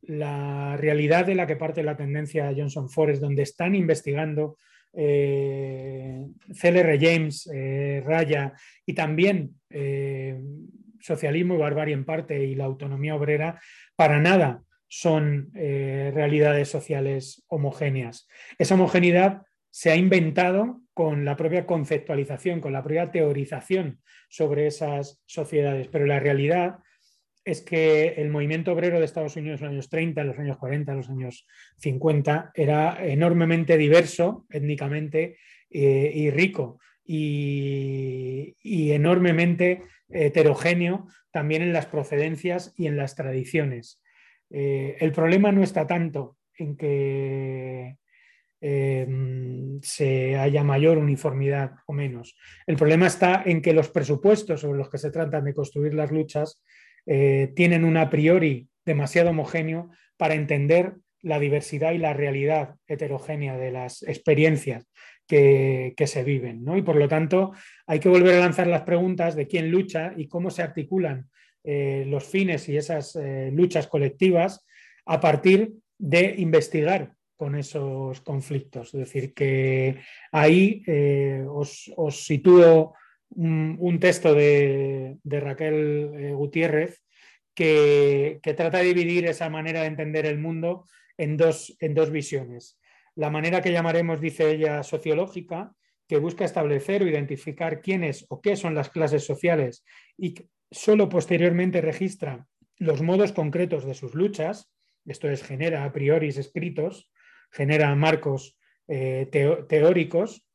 [0.00, 4.56] La realidad de la que parte la tendencia Johnson Forest, donde están investigando
[4.94, 6.24] eh,
[6.58, 8.54] CLR James, eh, Raya
[8.86, 9.60] y también
[11.00, 13.60] socialismo y barbarie en parte y la autonomía obrera,
[13.96, 18.28] para nada son realidades sociales homogéneas.
[18.56, 19.42] Esa homogeneidad
[19.74, 23.98] se ha inventado con la propia conceptualización, con la propia teorización
[24.28, 25.88] sobre esas sociedades.
[25.88, 26.76] Pero la realidad
[27.44, 30.58] es que el movimiento obrero de Estados Unidos en los años 30, en los años
[30.58, 31.46] 40, en los años
[31.78, 38.54] 50 era enormemente diverso étnicamente eh, y rico y,
[38.92, 44.00] enormemente heterogéneo también en las procedencias y en las tradiciones.
[44.50, 47.96] Eh, el problema no está tanto en que
[48.60, 52.34] Em, se haya mayor uniformidad o menos.
[52.66, 56.10] El problema está en que los presupuestos sobre los que se tratan de construir las
[56.10, 56.62] luchas
[57.04, 63.58] eh, tienen un a priori demasiado homogéneo para entender la diversidad y la realidad heterogénea
[63.58, 64.86] de las experiencias
[65.26, 66.64] que, se viven.
[66.74, 67.52] Y por lo tanto,
[67.86, 71.28] hay que volver a lanzar las preguntas de quién lucha y cómo se articulan
[71.64, 74.64] eh, los fines y esas eh, luchas colectivas
[75.06, 78.94] a partir de investigar con esos conflictos.
[78.94, 80.00] Es decir, que
[80.32, 82.94] ahí eh, os, sitúo
[83.28, 87.04] un, texto de, Raquel eh, Gutiérrez
[87.52, 90.86] que, trata de dividir esa manera de entender el mundo
[91.18, 92.78] en dos, en dos visiones.
[93.14, 95.74] La manera que llamaremos, dice ella, sociológica,
[96.08, 99.84] que busca establecer o identificar quiénes o qué son las clases sociales
[100.16, 100.34] y
[100.70, 102.46] solo posteriormente registra
[102.78, 104.72] los modos concretos de sus luchas,
[105.04, 107.10] esto es, genera a priori escritos,
[107.54, 109.28] genera marcos eh,
[109.68, 110.46] teóricos,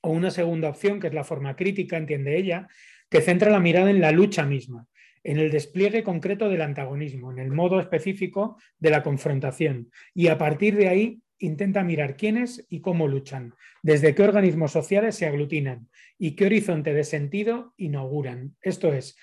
[0.00, 2.68] o una segunda opción, que es la forma crítica, entiende ella,
[3.10, 4.86] que centra la mirada en la lucha misma,
[5.22, 10.38] en el despliegue concreto del antagonismo, en el modo específico de la confrontación, y a
[10.38, 15.88] partir de ahí intenta mirar quiénes y cómo luchan, desde qué organismos sociales se aglutinan
[16.18, 18.56] y qué horizonte de sentido inauguran.
[18.62, 19.16] Esto es,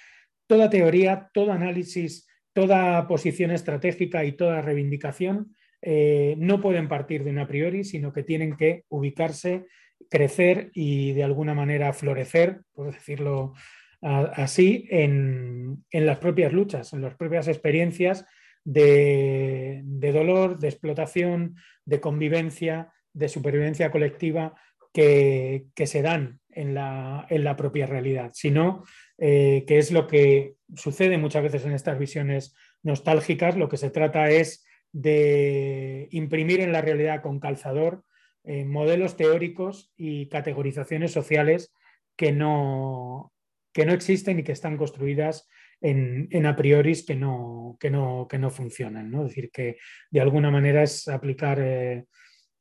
[0.48, 7.32] toda teoría, todo análisis, toda posición estratégica y toda reivindicación eh, no pueden partir de
[7.32, 9.66] una priori, sino que tienen que ubicarse,
[10.10, 13.54] crecer y de alguna manera florecer, por decirlo
[14.02, 18.26] así, en, las propias luchas, en las propias experiencias
[18.64, 21.56] de, dolor, de explotación,
[21.86, 24.56] de convivencia, de supervivencia colectiva
[24.92, 28.84] que, se dan en la, propia realidad, sino
[29.20, 33.92] eh, que es lo que sucede muchas veces en estas visiones nostálgicas, lo que se
[33.92, 38.04] trata es de imprimir en la realidad con calzador
[38.44, 41.74] eh, modelos teóricos y categorizaciones sociales
[42.16, 43.32] que no,
[43.74, 45.48] que no existen y que están construidas
[45.82, 49.14] en, a priori que no, que no, que no funcionan.
[49.14, 49.78] Es decir, que
[50.10, 52.06] de alguna manera es aplicar eh,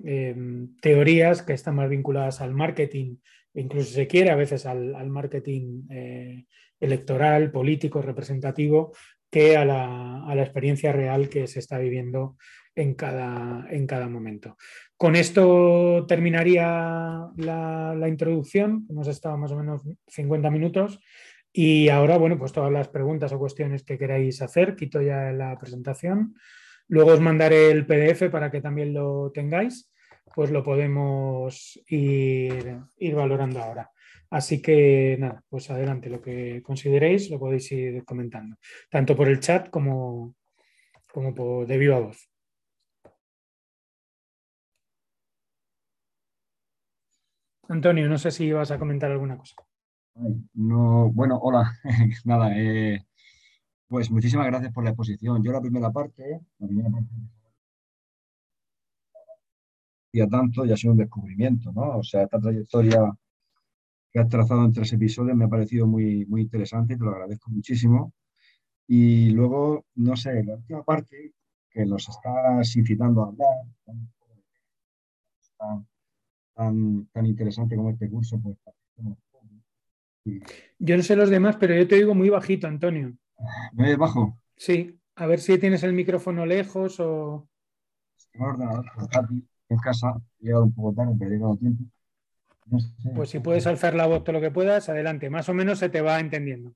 [0.02, 3.16] em, teorías que están más vinculadas al marketing,
[3.54, 6.44] incluso se quiere a veces al, marketing eh,
[6.78, 8.92] electoral, político, representativo,
[9.30, 12.36] que a la, experiencia real que se está viviendo
[12.74, 14.56] en cada, en cada momento.
[14.96, 21.00] Con esto terminaría la, introducción, hemos estado más o menos 50 minutos
[21.52, 25.58] y ahora, bueno, pues todas las preguntas o cuestiones que queráis hacer, quito ya la
[25.58, 26.34] presentación.
[26.88, 29.90] Luego os mandaré el PDF para que también lo tengáis,
[30.34, 33.90] pues lo podemos ir, ir valorando ahora.
[34.30, 38.56] Así que nada, pues adelante, lo que consideréis lo podéis ir comentando,
[38.88, 40.36] tanto por el chat como,
[41.12, 42.30] como por, de viva voz.
[47.68, 49.54] Antonio, no sé si vas a comentar alguna cosa.
[50.54, 51.72] no, bueno, hola.
[52.24, 53.04] Nada, eh,
[53.88, 55.42] Pues muchísimas gracias por la exposición.
[55.42, 57.10] Yo la primera parte, la primera parte
[60.12, 61.98] y a tanto ya ha sido un descubrimiento, ¿no?
[61.98, 63.00] O sea, esta trayectoria
[64.12, 67.50] que has trazado en tres episodios me ha parecido muy, muy interesante, te lo agradezco
[67.50, 68.12] muchísimo.
[68.86, 71.32] Y luego, no sé, la última parte
[71.70, 73.48] que nos estás incitando a hablar,
[75.56, 78.56] tan, tan, interesante como este curso, pues
[80.78, 83.14] yo no sé los demás, pero yo te digo muy bajito, Antonio.
[83.72, 84.38] ¿Me oyes bajo?
[84.56, 87.48] Sí, a ver si tienes el micrófono lejos o.
[88.32, 88.84] El ordenador
[89.68, 91.84] en casa, he llegado un poco tarde, pero he llegado a tiempo.
[93.14, 95.30] Pues si puedes alzar la voz todo lo que puedas, adelante.
[95.30, 96.72] Más o menos se te va entendiendo.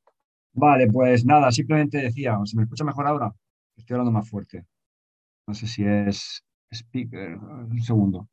[0.53, 3.33] Vale, pues nada, simplemente decía, ¿se me escucha mejor ahora?
[3.77, 4.65] Estoy hablando más fuerte.
[5.47, 7.37] No sé si es speaker.
[7.37, 8.29] Un segundo.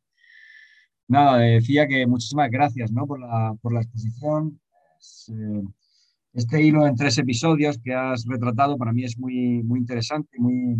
[1.08, 3.06] Nada, decía que muchísimas gracias ¿no?
[3.06, 4.60] por, la, por la exposición.
[5.30, 5.64] Eh,
[6.34, 10.78] este hilo en tres episodios que has retratado para mí es muy, muy interesante, muy...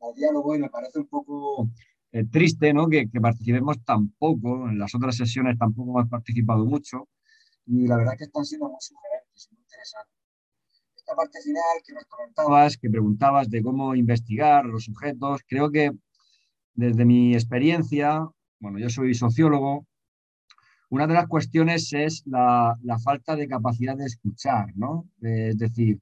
[0.00, 1.68] Al diálogo y me parece un poco
[2.12, 2.88] eh, triste ¿no?
[2.88, 7.08] que, que, participemos tan poco, en las otras sesiones tampoco hemos participado mucho
[7.66, 10.12] y la verdad que están siendo muy sugerentes y muy interesantes.
[10.94, 15.90] Esta parte final que nos comentabas, que preguntabas de cómo investigar los sujetos, creo que
[16.74, 18.28] desde mi experiencia,
[18.60, 19.86] bueno, yo soy sociólogo,
[20.90, 25.08] una de las cuestiones es la, la falta de capacidad de escuchar, ¿no?
[25.22, 25.98] Eh, es decir,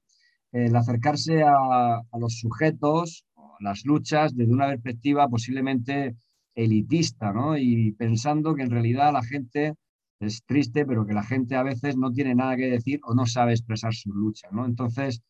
[0.51, 3.25] el acercarse a, a los sujetos
[3.61, 6.15] las luchas desde una perspectiva posiblemente
[6.55, 7.57] elitista, ¿no?
[7.57, 9.75] Y pensando que en realidad la gente
[10.19, 13.25] es triste, pero que la gente a veces no tiene nada que decir o no
[13.25, 14.65] sabe expresar sus luchas, ¿no?
[14.65, 15.21] Entonces,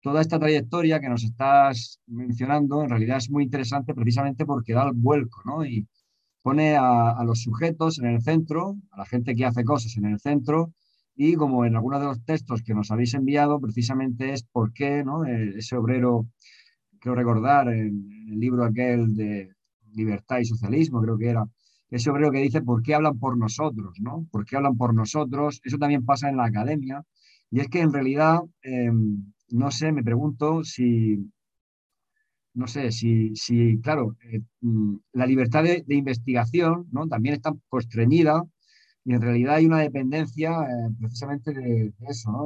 [0.00, 4.86] toda esta trayectoria que nos estás mencionando en realidad es muy interesante precisamente porque da
[4.88, 5.64] el vuelco, ¿no?
[5.64, 5.86] Y
[6.42, 10.20] pone a, los sujetos en el centro, a la gente que hace cosas en el
[10.20, 10.74] centro,
[11.16, 15.04] y como en algunos de los textos que nos habéis enviado, precisamente es por qué
[15.04, 15.24] ¿no?
[15.24, 16.26] E, ese obrero
[17.04, 19.50] creo recordar, en el libro aquel de
[19.92, 21.44] Libertad y Socialismo, creo que era,
[21.90, 24.00] ese obrero que dice, ¿por qué hablan por nosotros?
[24.00, 24.26] ¿no?
[24.30, 25.60] ¿Por qué hablan por nosotros?
[25.64, 27.04] Eso también pasa en la academia.
[27.50, 31.30] Y es que en realidad, em, no sé, me pregunto si,
[32.54, 37.06] no sé, si, si claro, eh, mm, la libertad de, investigación ¿no?
[37.06, 38.42] también está constreñida
[39.04, 42.44] y en realidad hay una dependencia eh, precisamente de, eso, ¿no?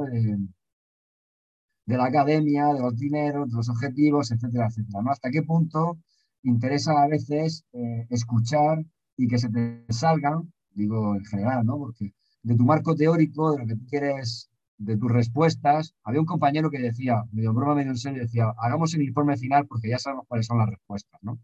[1.89, 5.01] De la academia, de los dineros, de los objetivos, etcétera, etcétera.
[5.01, 5.09] ¿no?
[5.09, 5.97] ¿Hasta qué punto
[6.43, 8.85] interesa a veces eh, escuchar
[9.17, 11.79] y que se te salgan, digo en general, ¿no?
[11.79, 12.13] Porque
[12.43, 16.69] de tu marco teórico, de lo que tú quieres, de tus respuestas, había un compañero
[16.69, 20.25] que decía, medio broma, medio en serio, decía, hagamos el informe final porque ya sabemos
[20.27, 21.39] cuáles son las respuestas, ¿no?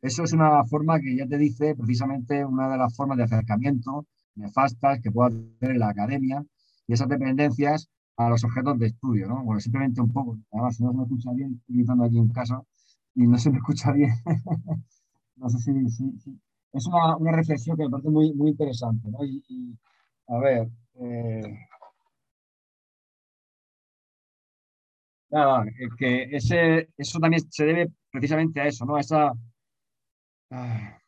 [0.00, 4.06] Eso es una forma que ya te dice precisamente una de las formas de acercamiento
[4.36, 6.42] nefastas que puede tener la academia
[6.86, 7.90] y esas dependencias
[8.26, 9.42] a los objetos de estudio, ¿no?
[9.44, 10.38] Bueno, simplemente un poco.
[10.52, 12.62] Además, si no se me escucha bien, estoy gritando aquí en casa
[13.14, 14.10] y no se me escucha bien.
[15.36, 15.70] no sé si,
[16.72, 19.24] Es una, una, reflexión que me parece muy, muy interesante, ¿no?
[19.24, 19.78] Y,
[20.28, 20.68] a ver.
[20.94, 21.42] Eh...
[25.30, 25.64] Nada,
[25.98, 28.96] que ese, eso también se debe precisamente a eso, ¿no?
[28.96, 29.32] A esa.
[30.50, 31.01] Ah,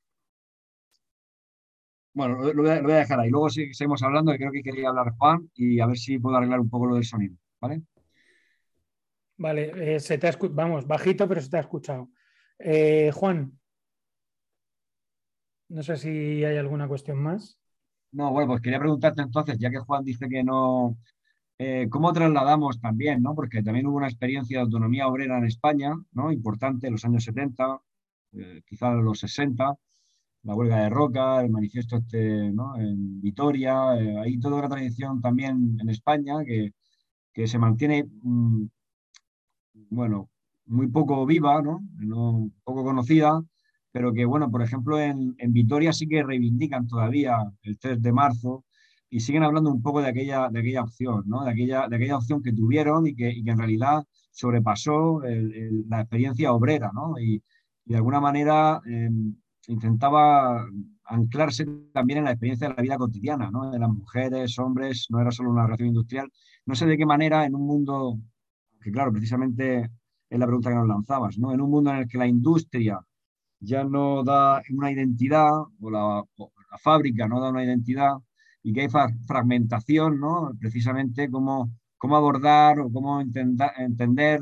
[2.14, 3.28] bueno, lo, voy a, dejar ahí.
[3.28, 6.60] Luego seguimos hablando, que creo que quería hablar Juan y a ver si puedo arreglar
[6.60, 7.36] un poco lo del sonido.
[7.60, 7.82] ¿Vale?
[9.36, 12.08] Vale, eh, se te ha vamos, bajito, pero se te ha escuchado.
[12.58, 13.58] Eh, Juan,
[15.68, 17.58] no sé si hay alguna cuestión más.
[18.12, 20.96] No, bueno, pues quería preguntarte entonces, ya que Juan dice que no,
[21.58, 23.34] eh, ¿cómo trasladamos también, ¿no?
[23.34, 26.30] Porque también hubo una experiencia de autonomía obrera en España, ¿no?
[26.30, 27.80] Importante en los años 70,
[28.66, 29.74] quizás en los 60,
[30.44, 32.76] la huelga de Roca, el manifiesto este ¿no?
[32.78, 36.72] en Vitoria, eh, hay toda una tradición también en España que,
[37.32, 38.66] que se mantiene, mm,
[39.90, 40.30] bueno,
[40.66, 41.80] muy poco viva, ¿no?
[41.98, 42.50] ¿no?
[42.64, 43.42] poco conocida,
[43.92, 48.12] pero que, bueno, por ejemplo, en, en, Vitoria sí que reivindican todavía el 3 de
[48.12, 48.64] marzo
[49.10, 51.44] y siguen hablando un poco de aquella, de aquella opción, ¿no?
[51.44, 55.22] De aquella, de aquella opción que tuvieron y que, y que en realidad sobrepasó
[55.88, 57.18] la experiencia obrera, ¿no?
[57.18, 57.42] Y,
[57.86, 58.80] y de alguna manera...
[58.86, 59.08] Eh,
[59.68, 60.66] intentaba
[61.04, 63.70] anclarse también en la experiencia de la vida cotidiana, ¿no?
[63.70, 66.30] de las mujeres, hombres, no era solo una relación industrial.
[66.66, 68.18] No sé de qué manera en un mundo,
[68.80, 69.90] que claro, precisamente
[70.30, 71.52] es la pregunta que nos lanzabas, ¿no?
[71.52, 73.00] en un mundo en el que la industria
[73.60, 76.22] ya no da una identidad, o la,
[76.78, 78.14] fábrica no da una identidad,
[78.62, 78.88] y que hay
[79.26, 80.52] fragmentación, ¿no?
[80.58, 84.40] precisamente cómo, cómo abordar o cómo entender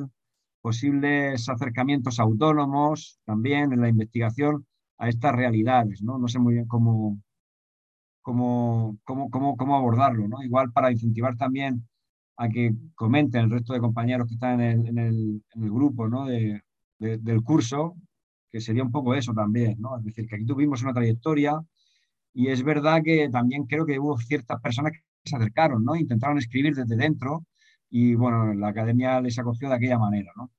[0.61, 4.64] posibles acercamientos autónomos también en la investigación
[5.03, 6.16] a estas realidades, ¿no?
[6.16, 7.20] No sé muy bien cómo,
[8.20, 10.44] cómo, cómo, cómo, cómo abordarlo, ¿no?
[10.44, 11.88] Igual para incentivar también
[12.36, 16.26] a que comenten el resto de compañeros que están en el, grupo ¿no?
[16.26, 16.62] de,
[17.00, 17.96] del curso,
[18.48, 19.98] que sería un poco eso también, ¿no?
[19.98, 21.61] Es decir, que aquí tuvimos una trayectoria
[22.32, 25.96] y es verdad que también creo que hubo ciertas personas que se acercaron, ¿no?
[25.96, 27.44] Intentaron escribir desde dentro
[27.90, 30.53] y, bueno, la academia les acogió de aquella manera, ¿no?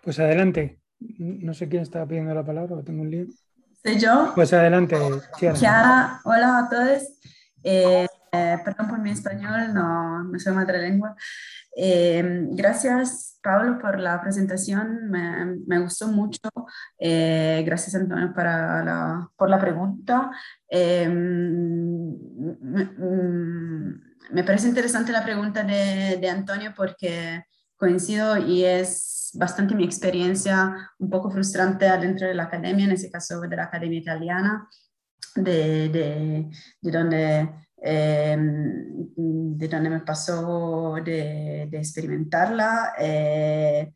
[0.00, 0.79] Pues adelante.
[1.00, 3.26] No sé quién estaba pidiendo la palabra, tengo un lío.
[3.82, 4.32] ¿Soy yo?
[4.34, 4.96] Pues adelante,
[5.54, 6.20] Chiara.
[6.24, 7.02] hola a todos.
[7.62, 11.16] Eh, eh, perdón por mi español, no, no soy madre lengua.
[11.76, 15.10] Eh, gracias, Pablo, por la presentación.
[15.10, 16.48] Me, me gustó mucho.
[16.98, 20.30] Eh, gracias, Antonio, para la, por la pregunta.
[24.30, 27.44] me, parece interesante la pregunta de, de, Antonio porque
[27.76, 33.10] coincido y es bastante mi experiencia un poco frustrante dentro de la academia, en ese
[33.10, 34.68] caso de la academia italiana,
[35.36, 36.50] de, de,
[36.80, 37.48] de donde
[37.82, 42.92] Em, de donde me pasó de, experimentarla.
[42.98, 43.92] Eh,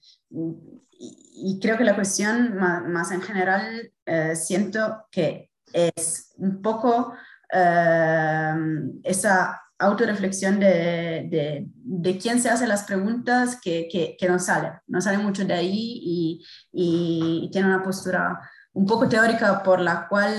[0.99, 7.13] y, creo que la cuestión más, en general eh, siento que es un poco
[7.51, 14.39] em, esa autorreflexión de, de, de, quién se hace las preguntas que, que, que, no
[14.39, 18.39] sale, no sale mucho de ahí y, y, tiene una postura
[18.73, 20.37] un poco teórica por la cual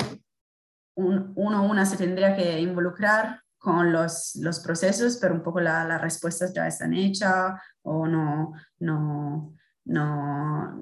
[0.96, 6.00] uno o una se tendría que involucrar con los, los procesos, pero un poco las
[6.00, 9.56] respuestas ya están hechas o no, no,
[9.86, 10.80] no,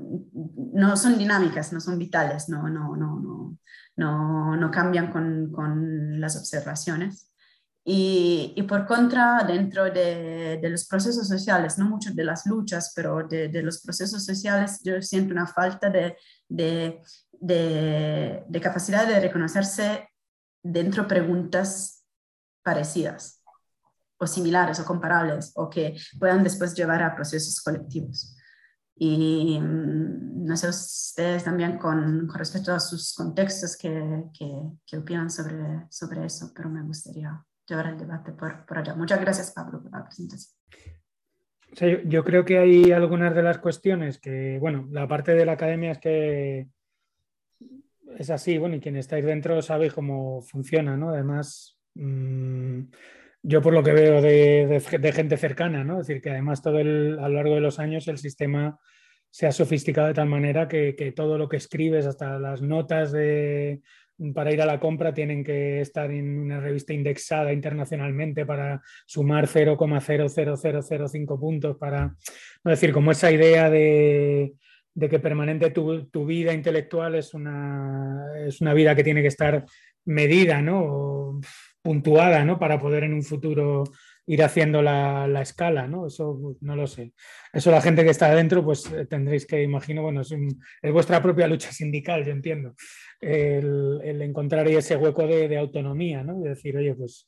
[0.74, 3.58] no son dinámicas, no son vitales, no, no, no, no,
[3.96, 7.33] no, no cambian con, con, las observaciones.
[7.86, 12.94] Y, y, por contra, dentro de, de, los procesos sociales, no mucho de las luchas,
[12.96, 16.16] pero de, de los procesos sociales, yo siento una falta de,
[17.44, 20.08] de, capacidad de reconocerse
[20.62, 22.06] dentro preguntas
[22.64, 23.42] parecidas
[24.18, 28.38] o similares o comparables o que puedan después llevar a procesos colectivos.
[28.96, 34.24] Y mm, no sé ustedes también con, con respecto a sus contextos que,
[34.88, 38.96] que, opinan sobre, sobre eso, pero me gustaría llevar el debate por, por allá.
[38.96, 40.56] Muchas gracias, Pablo, por la presentación.
[42.06, 45.92] yo, creo que hay algunas de las cuestiones que, bueno, la parte de la academia
[45.92, 46.68] es que
[48.18, 51.10] es así, bueno, y quien estáis dentro sabe cómo funciona, ¿no?
[51.10, 52.82] Además, mmm,
[53.42, 56.00] yo por lo que veo de, gente cercana, ¿no?
[56.00, 58.80] Es decir, que además todo el, a lo largo de los años el sistema
[59.30, 63.12] se ha sofisticado de tal manera que, que todo lo que escribes, hasta las notas
[63.12, 63.82] de,
[64.34, 69.48] para ir a la compra tienen que estar en una revista indexada internacionalmente para sumar
[69.48, 72.16] 0,00005 puntos para,
[72.64, 74.54] no decir, como esa idea de,
[74.94, 79.28] de que permanente tu, tu, vida intelectual es una, es una vida que tiene que
[79.28, 79.66] estar
[80.06, 81.40] medida, ¿no?
[81.84, 82.58] puntuada, ¿no?
[82.58, 83.84] Para poder en un futuro
[84.26, 86.08] ir haciendo la, la, escala, ¿no?
[86.08, 87.12] Eso pues, no lo sé.
[87.52, 90.92] Eso la gente que está adentro, pues eh, tendréis que, imagino, bueno, es, un, es
[90.94, 92.74] vuestra propia lucha sindical, yo entiendo,
[93.24, 96.40] el, encontrar ese hueco de, de, autonomía, ¿no?
[96.42, 97.28] De decir, oye, pues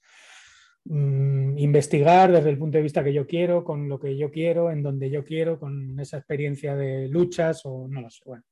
[0.85, 4.71] mmm, investigar desde el punto de vista que yo quiero, con lo que yo quiero,
[4.71, 8.21] en donde yo quiero, con esa experiencia de luchas o no lo sé.
[8.25, 8.43] Bueno,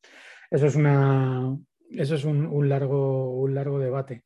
[0.50, 1.58] eso es, una,
[1.90, 4.24] eso es un, largo, un largo debate.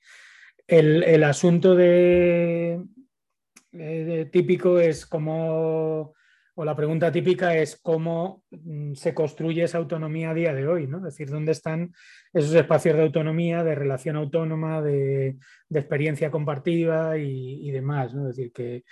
[0.67, 2.81] El, asunto de,
[3.71, 6.13] eh, típico es cómo,
[6.59, 10.87] o la pregunta típica es cómo mm, se construye esa autonomía a día de hoy,
[10.87, 10.97] ¿no?
[10.97, 11.93] Es decir, dónde están
[12.33, 15.37] esos espacios de autonomía, de relación autónoma, de,
[15.69, 18.27] experiencia compartida y, demás, ¿no?
[18.27, 18.85] Es decir, que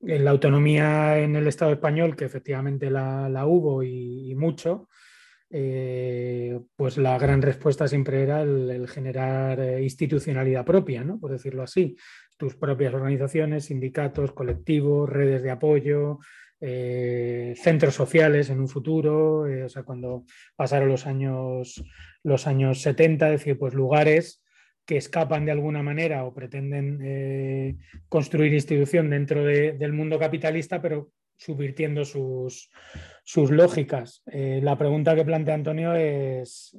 [0.00, 4.88] la autonomía en el Estado español, que efectivamente la, la hubo y, y mucho,
[5.50, 11.18] eh, pues la gran respuesta siempre era el, el generar eh, institucionalidad propia, ¿no?
[11.18, 11.96] por decirlo así,
[12.36, 16.20] tus propias organizaciones, sindicatos, colectivos, redes de apoyo,
[16.64, 21.82] eh, centros sociales en un futuro, eh, o sea, cuando pasaron los años,
[22.22, 24.44] los años 70, es decir, pues lugares
[24.86, 30.80] que escapan de alguna manera o pretenden eh, construir institución dentro de, del mundo capitalista,
[30.80, 32.70] pero subvirtiendo sus,
[33.24, 34.22] sus lógicas.
[34.26, 36.78] La pregunta que plantea Antonio es,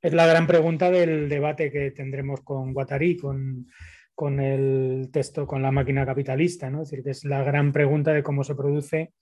[0.00, 3.66] es, la gran pregunta del debate que tendremos con Guattari, con,
[4.14, 6.82] con el texto, con la máquina capitalista, ¿no?
[6.82, 9.12] Es decir, que es la gran pregunta de cómo se produce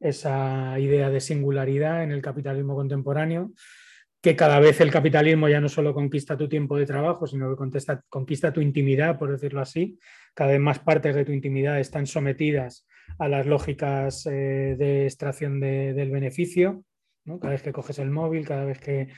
[0.00, 3.52] esa idea de singularidad en el capitalismo contemporáneo,
[4.20, 7.70] que cada vez el capitalismo ya no solo conquista tu tiempo de trabajo, sino que
[8.08, 9.98] conquista tu intimidad, por decirlo así.
[10.34, 12.86] Cada vez más partes de tu intimidad están sometidas
[13.18, 16.84] a las lógicas eh, de extracción de, del beneficio.
[17.24, 17.38] ¿no?
[17.38, 19.08] Cada vez que coges el móvil, cada vez que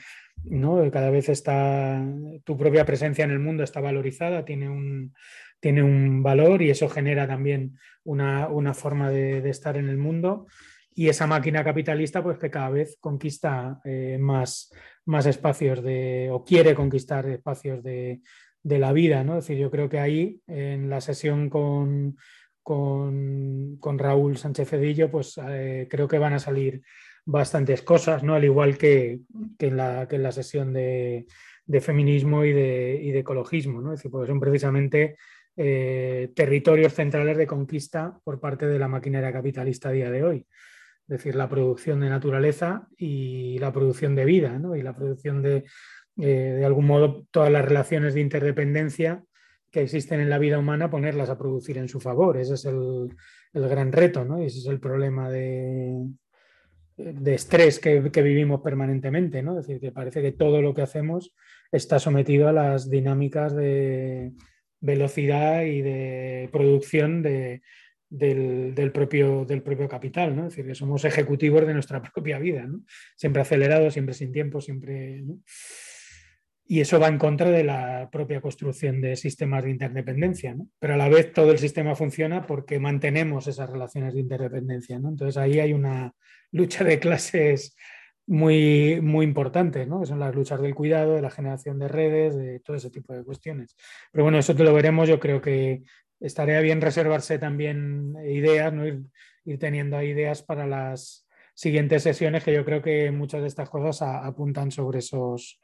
[0.43, 0.89] ¿no?
[0.91, 2.03] cada vez está
[2.43, 5.13] tu propia presencia en el mundo está valorizada, tiene un,
[5.59, 10.47] tiene un valor y eso genera también una, forma de, estar en el mundo.
[10.93, 14.73] Y esa máquina capitalista, pues que cada vez conquista eh, más,
[15.05, 18.21] más espacios de, o quiere conquistar espacios de,
[18.63, 19.37] la vida, ¿no?
[19.37, 22.17] Es decir, yo creo que ahí, en la sesión con,
[22.61, 26.81] con, Raúl Sánchez Cedillo, pues eh, creo que van a salir
[27.25, 28.35] bastantes cosas, ¿no?
[28.35, 29.21] Al igual que,
[29.59, 31.25] en, la, que en la sesión de,
[31.81, 33.93] feminismo y de, ecologismo, ¿no?
[33.93, 35.17] Es decir, porque son precisamente
[35.55, 40.47] eh, territorios centrales de conquista por parte de la maquinaria capitalista a día de hoy.
[41.07, 44.75] Es decir, la producción de naturaleza y la producción de vida, ¿no?
[44.75, 45.65] y la producción de,
[46.17, 49.23] eh, de algún modo, todas las relaciones de interdependencia
[49.71, 52.37] que existen en la vida humana, ponerlas a producir en su favor.
[52.37, 53.15] Ese es el,
[53.53, 54.41] el gran reto, ¿no?
[54.41, 56.07] Y ese es el problema de,
[57.03, 59.55] de estrés que, vivimos permanentemente, ¿no?
[59.55, 61.33] Decir, que parece que todo lo que hacemos
[61.71, 64.31] está sometido a las dinámicas de
[64.79, 70.47] velocidad y de producción del, propio, del propio capital, ¿no?
[70.47, 72.67] Es decir, que somos ejecutivos de nuestra propia vida.
[73.15, 75.23] Siempre acelerados, siempre sin tiempo, siempre...
[76.71, 80.69] Y eso va en contra de la propia construcción de sistemas de interdependencia, ¿no?
[80.79, 85.09] Pero a la vez todo el sistema funciona porque mantenemos esas relaciones de interdependencia, ¿no?
[85.09, 86.13] Entonces ahí hay una
[86.49, 87.75] lucha de clases
[88.25, 89.99] muy, muy importantes, ¿no?
[89.99, 93.11] que son las luchas del cuidado, de la generación de redes, de todo ese tipo
[93.11, 93.75] de cuestiones.
[94.13, 95.83] Pero bueno, eso te lo veremos, yo creo que
[96.21, 98.87] estaría bien reservarse también ideas, ¿no?
[98.87, 99.03] ir,
[99.59, 104.71] teniendo ideas para las siguientes sesiones, que yo creo que muchas de estas cosas apuntan
[104.71, 105.59] sobre esos,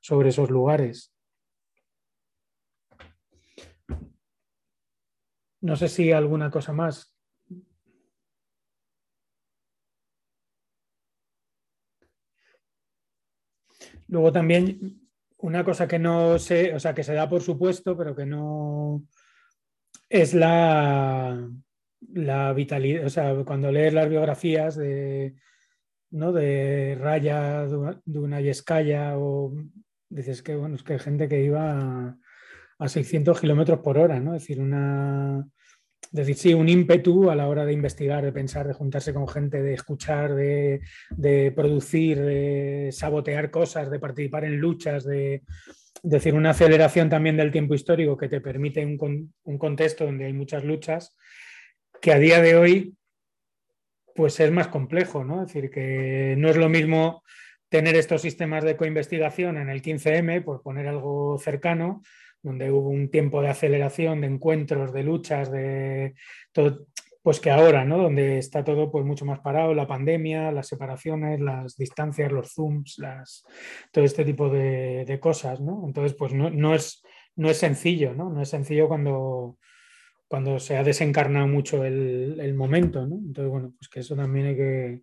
[0.00, 1.12] sobre esos lugares.
[5.60, 7.14] No sé si alguna cosa más.
[14.08, 18.14] Luego también una cosa que no sé, o sea, que se da por supuesto, pero
[18.14, 19.04] que no
[20.08, 21.48] es la,
[22.12, 25.36] la vitalidad, o sea, cuando lees las biografías de,
[26.10, 26.32] ¿no?
[26.32, 27.66] de Raya,
[28.04, 29.52] Dunayeskaya, o
[30.10, 32.18] dices que, bueno, es que hay gente que iba a,
[32.78, 34.34] a 600 kilómetros por hora, ¿no?
[34.34, 35.46] Es decir, una,
[36.10, 39.62] decir, sí, un ímpetu a la hora de investigar, de pensar, de juntarse con gente,
[39.62, 40.80] de escuchar, de,
[41.54, 45.42] producir, de sabotear cosas, de participar en luchas, de,
[46.02, 50.32] decir, una aceleración también del tiempo histórico que te permite un, un, contexto donde hay
[50.32, 51.16] muchas luchas,
[52.00, 52.94] que a día de hoy
[54.14, 55.42] pues es más complejo, ¿no?
[55.42, 57.22] Es decir, que no es lo mismo
[57.70, 62.02] tener estos sistemas de coinvestigación en el 15M, por poner algo cercano,
[62.42, 66.14] donde hubo un tiempo de aceleración, de encuentros, de luchas, de
[66.52, 66.86] todo,
[67.22, 67.98] pues que ahora, ¿no?
[67.98, 73.00] Donde está todo pues mucho más parado, la pandemia, las separaciones, las distancias, los zooms,
[73.92, 75.84] todo este tipo de, cosas, ¿no?
[75.86, 77.02] Entonces, pues no, es,
[77.36, 78.30] no es sencillo, ¿no?
[78.30, 79.58] No es sencillo cuando,
[80.26, 83.16] cuando se ha desencarnado mucho el, el momento, ¿no?
[83.16, 85.02] Entonces, bueno, pues que eso también hay que,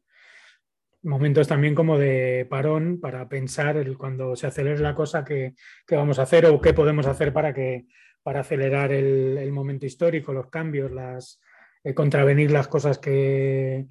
[1.07, 5.55] momentos también como de parón para pensar el, cuando se acelere la cosa que,
[5.89, 7.87] vamos a hacer o qué podemos hacer para, que,
[8.21, 11.39] para acelerar el, momento histórico, los cambios, las,
[11.83, 13.87] eh, contravenir las cosas que,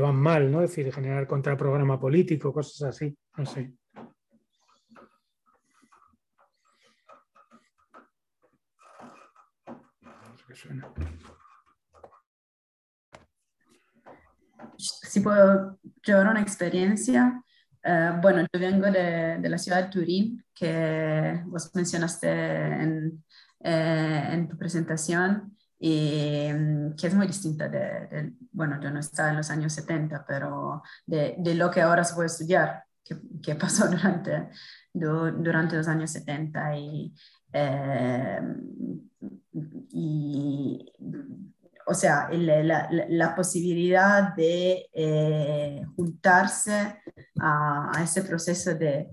[0.00, 0.62] van mal, ¿no?
[0.62, 3.72] Es decir, generar contraprograma político, cosas así, no sé.
[14.76, 17.42] Si puedo llevar una experiencia,
[17.82, 23.24] eh, bueno, yo vengo de, de, la ciudad de Turín, que vos mencionaste en,
[23.60, 29.30] eh, en tu presentación, y mm, que es muy distinta de, bueno, yo no estaba
[29.30, 33.56] en los años 70, pero de, de lo que ahora se puede estudiar, que, que
[33.56, 34.48] pasó durante,
[34.92, 37.14] durante los años 70 y,
[37.52, 38.40] eh,
[39.90, 40.92] y
[41.86, 47.02] o sea, la, posibilidad de eh, juntarse
[47.40, 49.08] a, ese proceso de,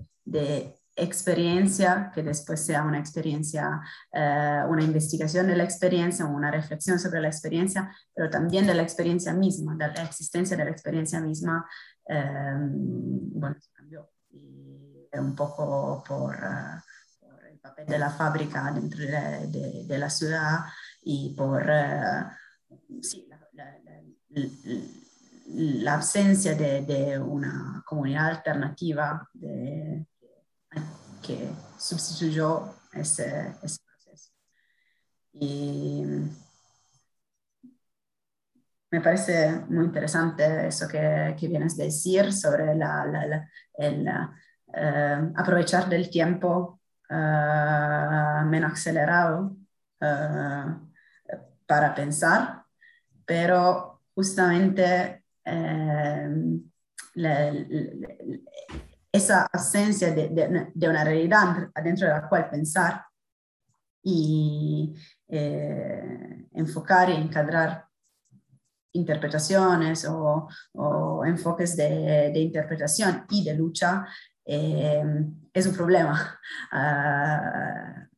[0.96, 3.80] experiencia, que después sea una experiencia,
[4.12, 8.82] eh, una investigación de la experiencia, una reflexión sobre la experiencia, pero también de la
[8.82, 11.66] experiencia misma, de la existencia de la experiencia misma,
[12.06, 14.10] eh, bueno, se cambió.
[14.30, 16.36] Y un poco por,
[17.50, 20.66] el papel de la fábrica dentro de, la ciudad
[21.02, 21.62] y por
[23.02, 23.28] sí,
[25.52, 29.28] la, ausencia de, una comunidad alternativa
[31.22, 34.32] que sustituyó ese, proceso.
[35.32, 36.04] Y
[38.90, 44.08] me parece muy interesante eso que, vienes a decir sobre la, el
[44.74, 49.56] eh, aprovechar del tiempo uh, menos acelerado
[51.66, 52.59] para pensar,
[53.30, 55.22] pero justamente
[59.12, 63.04] esa ausencia de, una realidad dentro de la cual pensar
[64.02, 64.92] y
[65.28, 67.86] enfocar y encadrar
[68.94, 70.48] interpretaciones o,
[71.24, 74.08] enfoques de, interpretación y de lucha
[74.44, 75.04] eh,
[75.52, 76.40] es un problema.
[76.72, 78.08] Ah,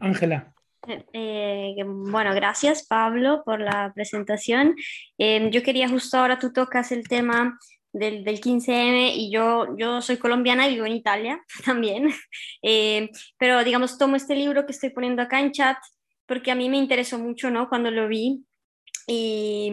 [0.00, 0.52] Ángela.
[1.12, 4.76] Eh, bueno, gracias Pablo por la presentación.
[5.18, 7.58] Em, yo quería justo ahora, tú tocas el tema
[7.92, 12.10] del, del 15M y yo, yo soy colombiana y vivo en Italia también,
[12.62, 13.08] em,
[13.38, 15.78] pero digamos, tomo este libro que estoy poniendo acá en chat
[16.26, 17.68] porque a mí me interesó mucho, ¿no?
[17.68, 18.44] Cuando lo vi
[19.06, 19.72] y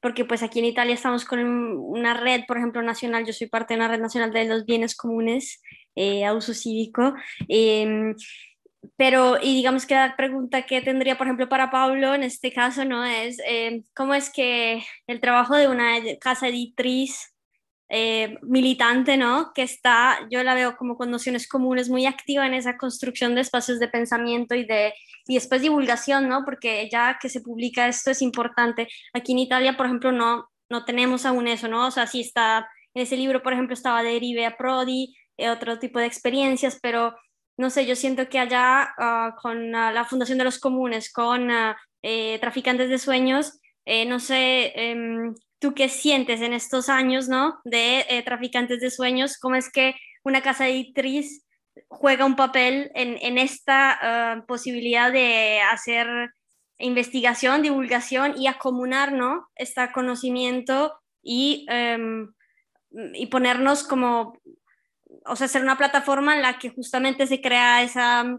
[0.00, 3.74] porque pues aquí en Italia estamos con una red, por ejemplo, nacional, yo soy parte
[3.74, 5.60] de una red nacional de los bienes comunes
[5.96, 7.14] eh, a uso cívico.
[7.48, 8.14] Eh,
[8.96, 12.84] pero, y digamos que la pregunta que tendría, por ejemplo, para Pablo en este caso,
[12.84, 13.04] ¿no?
[13.04, 17.34] Es, eh, ¿cómo es que el trabajo de una casa editriz
[17.90, 19.52] eh, militante, ¿no?
[19.54, 23.40] Que está, yo la veo como con nociones comunes, muy activa en esa construcción de
[23.40, 24.92] espacios de pensamiento y de,
[25.26, 26.44] y después divulgación, ¿no?
[26.44, 28.88] Porque ya que se publica esto es importante.
[29.14, 31.86] Aquí en Italia, por ejemplo, no, no tenemos aún eso, ¿no?
[31.86, 35.78] O sea, sí está, en ese libro, por ejemplo, estaba Derive a Prodi, eh, otro
[35.78, 37.14] tipo de experiencias, pero
[37.58, 41.50] no sé, yo siento que allá ah, con ah, la Fundación de los Comunes, con
[41.50, 47.28] ah, eh, Traficantes de Sueños, eh, no sé, em, tú qué sientes en estos años,
[47.28, 47.58] ¿no?
[47.64, 51.44] De eh, Traficantes de Sueños, cómo es que una casa editriz
[51.88, 56.06] juega un papel en, en esta posibilidad de hacer
[56.78, 59.48] investigación, divulgación y acomunar, ¿no?
[59.56, 62.32] Este conocimiento y, em,
[63.14, 64.38] y ponernos como
[65.28, 68.38] o sea, ser una plataforma en la que justamente se crea esa,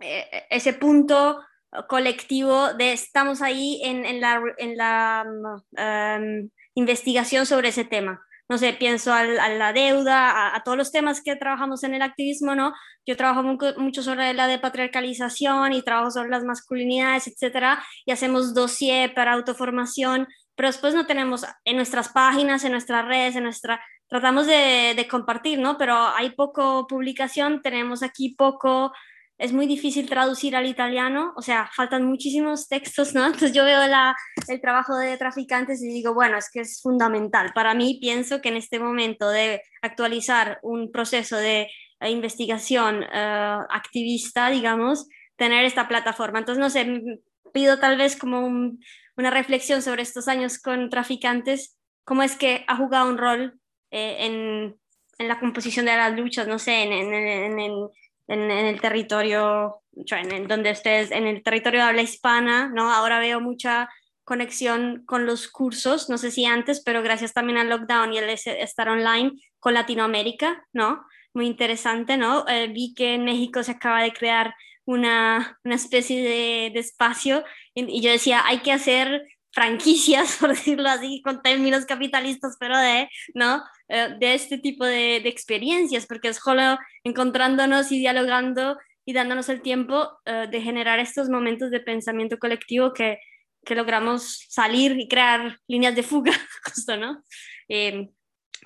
[0.00, 1.40] eh, ese punto
[1.88, 8.22] colectivo de estamos ahí en, en la, en la um, investigación sobre ese tema.
[8.48, 12.54] No sé, pienso a, la deuda, a, todos los temas que trabajamos en el activismo,
[12.54, 12.72] ¿no?
[13.06, 19.12] Yo trabajo mucho sobre la depatriarcalización y trabajo sobre las masculinidades, etcétera, y hacemos dossier
[19.12, 24.46] para autoformación, pero después no tenemos en nuestras páginas, en nuestras redes, en nuestra tratamos
[24.46, 25.78] de, compartir, ¿no?
[25.78, 28.92] Pero hay poco publicación, tenemos aquí poco,
[29.36, 33.26] es muy difícil traducir al italiano, o sea, faltan muchísimos textos, ¿no?
[33.26, 37.52] Entonces yo veo el trabajo de traficantes y digo, bueno, es que es fundamental.
[37.54, 41.68] Para mí pienso que en este momento de actualizar un proceso de
[42.00, 46.38] investigación eh, activista, digamos, tener esta plataforma.
[46.38, 47.20] Entonces, no sé,
[47.52, 48.46] pido tal vez como
[49.16, 53.57] una reflexión sobre estos años con traficantes, cómo es que ha jugado un rol
[53.90, 54.76] eh, en,
[55.18, 57.90] en, la composición de las luchas, no sé, en, en,
[58.28, 62.92] en el territorio, donde estés, en el territorio de habla hispana, ¿no?
[62.92, 63.88] Ahora veo mucha
[64.24, 68.28] conexión con los cursos, no sé si antes, pero gracias también al lockdown y el
[68.28, 71.06] estar online con Latinoamérica, ¿no?
[71.32, 72.46] Muy interesante, ¿no?
[72.46, 74.54] Eh, vi que en México se acaba de crear
[74.84, 77.42] una, una especie de, de espacio
[77.74, 82.76] y, y, yo decía, hay que hacer franquicias, por decirlo así, con términos capitalistas, pero
[82.76, 83.62] de, ¿no?
[83.88, 89.62] Eh, de este tipo de, experiencias, porque es solo encontrándonos y dialogando y dándonos el
[89.62, 93.18] tiempo eh, de generar estos momentos de pensamiento colectivo que,
[93.64, 96.32] que, logramos salir y crear líneas de fuga,
[96.64, 97.22] justo, ¿no?
[97.68, 98.10] Eh,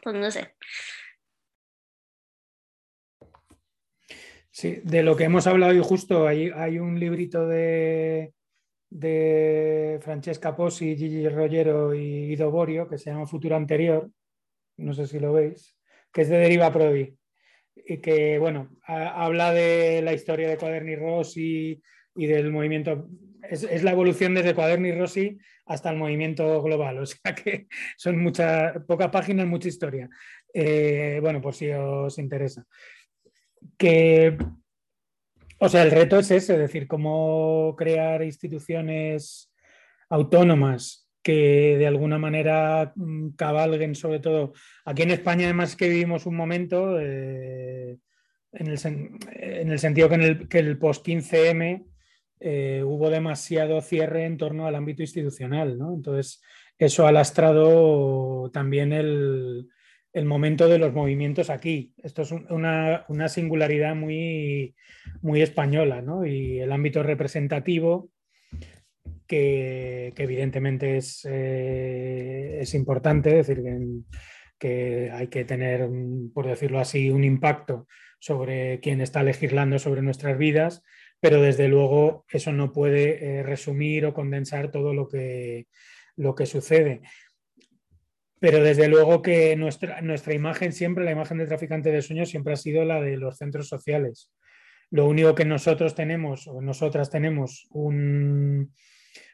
[0.02, 0.56] pues no sé.
[4.50, 8.34] Sí, de lo que hemos hablado hoy justo, hay, hay un librito de,
[8.90, 14.10] de Francesca Posi, Gigi Rollero y Guido Borio, que se llama Futuro Anterior,
[14.82, 15.76] no sé si lo veis,
[16.12, 17.16] que es de Deriva Prodi,
[17.74, 21.82] y que, bueno, habla de la historia de Cuaderni Rossi
[22.14, 23.08] y del movimiento,
[23.48, 28.74] es, la evolución desde Cuaderni Rossi hasta el movimiento global, o sea que son muchas,
[28.86, 30.10] pocas páginas, mucha historia.
[30.52, 32.66] Eh, bueno, por si os interesa.
[33.78, 34.36] Que
[35.64, 39.48] o sea, el reto es ese, es decir, cómo crear instituciones
[40.08, 44.52] autónomas que de alguna manera mm, cabalguen, sobre todo
[44.84, 47.98] aquí en España, además que vivimos un momento eh,
[48.52, 48.78] en, el,
[49.78, 51.86] sentido que en el, que el post-15M
[52.40, 55.94] eh, hubo demasiado cierre en torno al ámbito institucional, ¿no?
[55.94, 56.42] Entonces,
[56.78, 59.68] eso ha lastrado también el,
[60.12, 61.94] el momento de los movimientos aquí.
[62.02, 64.74] Esto es una, singularidad muy,
[65.22, 66.26] muy española, ¿no?
[66.26, 68.10] Y el ámbito representativo,
[69.32, 73.64] que, evidentemente es, eh, es, importante, es decir,
[74.58, 75.88] que, hay que tener,
[76.34, 77.86] por decirlo así, un impacto
[78.20, 80.82] sobre quien está legislando sobre nuestras vidas,
[81.18, 85.66] pero desde luego eso no puede eh, resumir o condensar todo lo que,
[86.16, 87.00] lo que sucede.
[88.38, 92.52] Pero desde luego que nuestra, nuestra imagen siempre, la imagen de traficante de sueños siempre
[92.52, 94.30] ha sido la de los centros sociales.
[94.90, 98.74] Lo único que nosotros tenemos, o nosotras tenemos, un,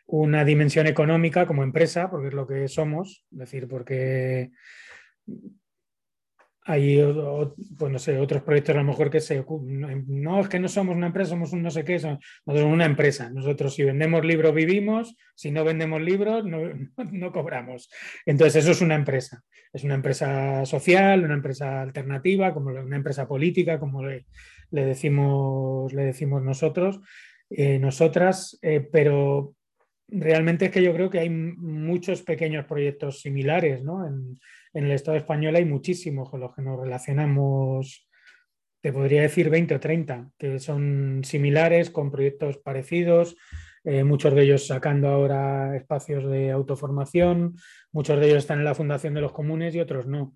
[0.09, 4.51] una dimensión económica como empresa, porque es lo que somos, es decir, porque
[6.65, 7.03] hay
[7.79, 9.43] pues no sé, otros proyectos a lo mejor que se
[10.07, 13.31] no es que no somos una empresa, somos un no sé qué, somos una empresa.
[13.31, 16.45] Nosotros si vendemos libros vivimos, si no vendemos libros
[17.13, 17.91] no, cobramos.
[18.27, 19.43] Entonces eso es una empresa.
[19.73, 24.27] Es una empresa social, una empresa alternativa, como una empresa política, como le,
[24.71, 27.01] le decimos, le decimos nosotros,
[27.49, 29.55] eh, nosotras, eh, pero
[30.09, 34.07] realmente es que yo creo que hay muchos pequeños proyectos similares, ¿no?
[34.07, 34.39] En,
[34.73, 38.09] el Estado español hay muchísimos con los que nos relacionamos,
[38.81, 43.37] te podría decir 20 o 30, que son similares, con proyectos parecidos,
[43.83, 47.57] eh, muchos de ellos sacando ahora espacios de autoformación,
[47.91, 50.33] muchos de ellos están en la Fundación de los Comunes y otros no.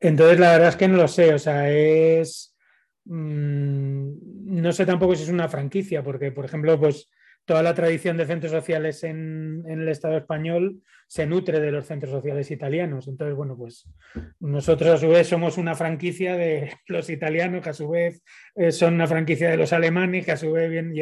[0.00, 2.56] Entonces, la verdad es que no lo sé, o sea, es...
[3.04, 7.08] Mm, no sé tampoco si es una franquicia, porque, por ejemplo, pues
[7.44, 12.12] toda la tradición de centros sociales en, el Estado español se nutre de los centros
[12.12, 13.08] sociales italianos.
[13.08, 13.86] Entonces, bueno, pues
[14.40, 18.22] nosotros a su vez somos una franquicia de los italianos, que a su vez
[18.54, 20.92] eh, son una franquicia de los alemanes, que a su vez bien...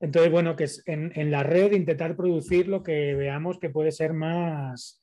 [0.00, 4.12] Entonces, bueno, que es en, la red intentar producir lo que veamos que puede ser
[4.12, 5.00] más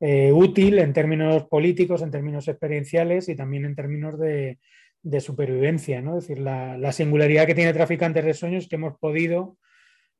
[0.00, 4.58] eh, útil en términos políticos, en términos experienciales y también en términos de,
[5.20, 6.18] supervivencia, ¿no?
[6.18, 9.56] Es decir, la, la, singularidad que tiene Traficantes de Sueños es que hemos podido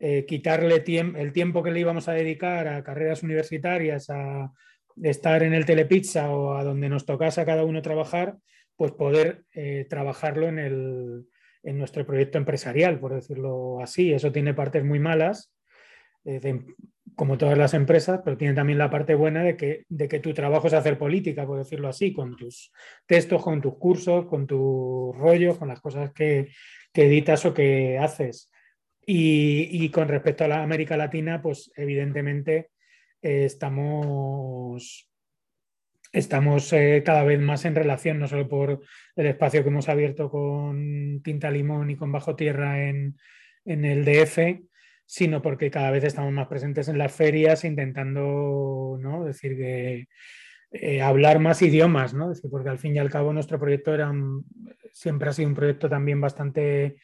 [0.02, 4.50] eh, quitarle el tiempo que le íbamos a dedicar a carreras universitarias, a
[5.02, 8.38] estar en el telepizza o a donde nos tocase a cada uno trabajar,
[8.76, 11.26] pues poder eh, trabajarlo en, el,
[11.62, 14.10] en, nuestro proyecto empresarial, por decirlo así.
[14.14, 15.52] Eso tiene partes muy malas,
[16.24, 16.40] eh,
[17.16, 20.32] como todas las empresas, pero tiene también la parte buena de que, de que tu
[20.32, 22.72] trabajo es hacer política, por decirlo así, con tus
[23.06, 26.48] textos, con tus cursos, con tus rollos, con las cosas que,
[26.92, 28.50] que editas o que haces.
[29.12, 32.70] Y, con respecto a la América Latina, pues evidentemente
[33.22, 35.10] eh, estamos,
[36.12, 38.82] estamos eh, cada vez más en relación, no solo por
[39.16, 43.16] el espacio que hemos abierto con Tinta Limón y con Bajo Tierra en,
[43.64, 44.38] el DF,
[45.10, 49.24] sino porque cada vez estamos más presentes en las ferias intentando ¿no?
[49.24, 50.06] decir que
[50.70, 52.28] eh, hablar más idiomas, ¿no?
[52.28, 54.12] decir, porque al fin y al cabo nuestro proyecto era
[54.92, 56.98] siempre ha sido un proyecto también bastante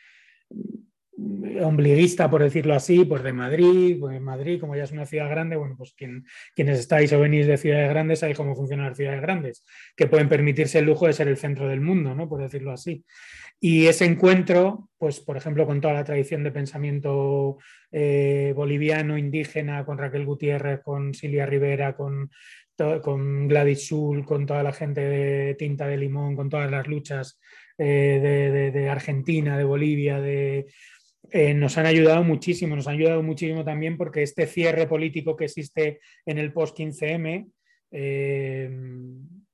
[1.63, 5.57] ombliguista, por decirlo así, pues de Madrid, pues Madrid, como ya es una ciudad grande,
[5.57, 9.65] bueno, pues quienes estáis o venís de ciudades grandes, sabéis cómo funcionan las ciudades grandes,
[9.97, 12.29] que pueden permitirse el lujo de ser el centro del mundo, ¿no?
[12.29, 13.05] Por decirlo así.
[13.59, 17.57] Y ese encuentro, pues por ejemplo, con toda la tradición de pensamiento
[17.91, 22.31] eh, boliviano, indígena, con Raquel Gutiérrez, con Silvia Rivera, con,
[23.03, 27.41] con Gladys Sul, con toda la gente de Tinta de Limón, con todas las luchas
[27.79, 30.67] eh, de Argentina, de Bolivia, de
[31.31, 35.47] eh, nos han ayudado muchísimo, nos han ayudado muchísimo también porque este cierre político que
[35.47, 37.49] existe en el post-15M,
[37.91, 38.71] eh,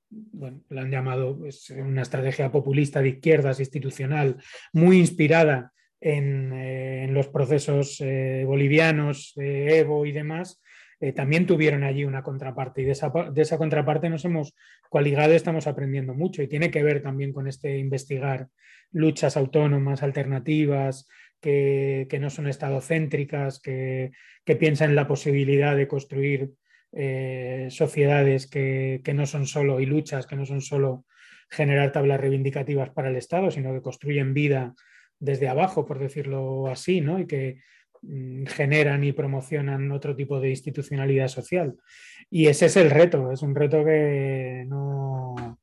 [0.09, 4.37] bueno, lo han llamado pues, una estrategia populista de izquierdas institucional
[4.71, 8.03] muy inspirada en, eh, los procesos
[8.45, 10.61] bolivianos, Evo y demás,
[11.15, 12.81] también tuvieron allí una contraparte.
[12.81, 14.55] Y de esa, de esa contraparte nos hemos
[14.89, 18.47] coaligado y estamos aprendiendo mucho y tiene que ver también con este investigar
[18.93, 21.07] luchas autónomas, alternativas,
[21.43, 24.11] que, no son estadocéntricas, que,
[24.45, 26.51] que piensan en la posibilidad de construir
[26.93, 31.05] eh, sociedades que, no son solo, y luchas que no son solo
[31.49, 34.73] generar tablas reivindicativas para el Estado, sino que construyen vida
[35.19, 37.19] desde abajo, por decirlo así, ¿no?
[37.19, 37.59] y que
[38.01, 41.75] mm, generan y promocionan otro tipo de institucionalidad social.
[42.29, 45.59] Y ese es el reto, es un reto que no,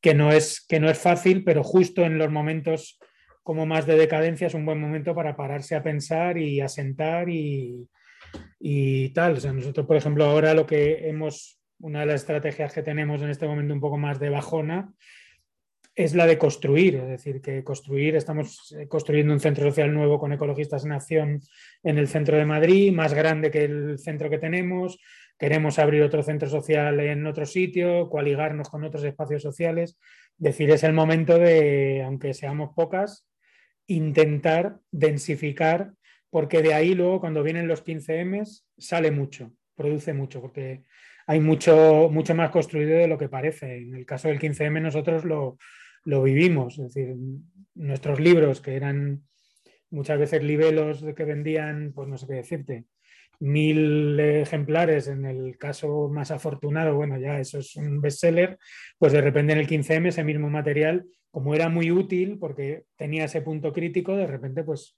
[0.00, 2.98] que no, es, que no es fácil, pero justo en los momentos
[3.44, 7.28] como más de decadencia es un buen momento para pararse a pensar y a sentar
[7.28, 7.86] y,
[9.14, 9.34] tal.
[9.34, 13.20] O sea, nosotros, por ejemplo, ahora lo que hemos, una de las estrategias que tenemos
[13.20, 14.92] en este momento un poco más de bajona,
[15.94, 20.32] es la de construir, es decir, que construir, estamos construyendo un centro social nuevo con
[20.32, 21.40] Ecologistas en Acción
[21.84, 24.98] en el centro de Madrid, más grande que el centro que tenemos,
[25.38, 29.98] queremos abrir otro centro social en otro sitio, coaligarnos con otros espacios sociales,
[30.38, 33.28] es decir, es el momento de, aunque seamos pocas,
[33.86, 35.92] intentar densificar
[36.30, 38.44] porque de ahí luego cuando vienen los 15M
[38.76, 40.84] sale mucho, produce mucho, porque
[41.26, 43.76] hay mucho, mucho más construido de lo que parece.
[43.76, 45.58] En el caso del 15M nosotros lo,
[46.04, 47.14] lo vivimos, es decir,
[47.74, 49.22] nuestros libros que eran
[49.90, 52.84] muchas veces libelos que vendían, pues no sé qué decirte,
[53.40, 58.58] mil ejemplares, en el caso más afortunado, bueno, ya eso es un bestseller,
[58.98, 63.24] pues de repente en el 15M ese mismo material, como era muy útil porque tenía
[63.24, 64.96] ese punto crítico, de repente pues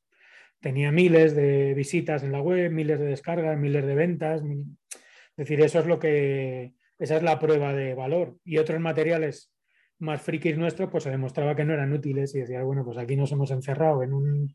[0.60, 4.42] tenía miles de visitas en la web, miles de descargas, miles de ventas.
[4.42, 8.36] Es decir, eso es lo que, esa es la prueba de valor.
[8.44, 9.50] Y otros materiales
[9.98, 13.16] más frikis nuestros, pues se demostraba que no eran útiles y decía, bueno, pues aquí
[13.16, 14.54] nos hemos encerrado en un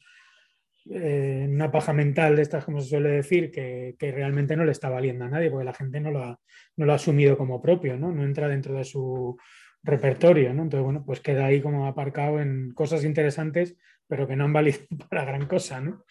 [0.86, 4.90] eh, una paja mental de estas, como se suele decir, que, realmente no le está
[4.90, 6.40] valiendo a nadie, porque la gente no lo ha,
[6.78, 8.12] no lo ha asumido como propio, ¿no?
[8.12, 9.38] no entra dentro de su
[9.84, 10.54] repertorio.
[10.54, 10.64] ¿no?
[10.64, 13.76] Entonces, bueno, pues queda ahí como aparcado en cosas interesantes,
[14.08, 14.80] pero que no han valido
[15.10, 15.82] para gran cosa.
[15.82, 16.06] ¿no?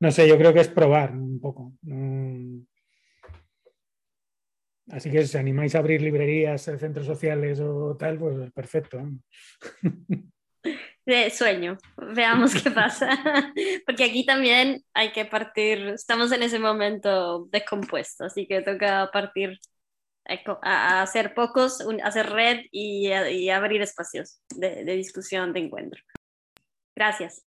[0.00, 1.72] no sé, yo creo que es probar un poco.
[4.90, 9.02] Así que si animáis a abrir librerías, centros sociales o tal, pues perfecto.
[11.08, 11.78] de sueño.
[12.14, 13.08] Veamos qué pasa.
[13.86, 19.58] Porque aquí también hay que partir, estamos en ese momento descompuesto, así que toca partir
[20.62, 23.10] a, hacer pocos, hacer red y,
[23.50, 26.02] abrir espacios de, de discusión, de encuentro.
[26.94, 27.44] Gracias.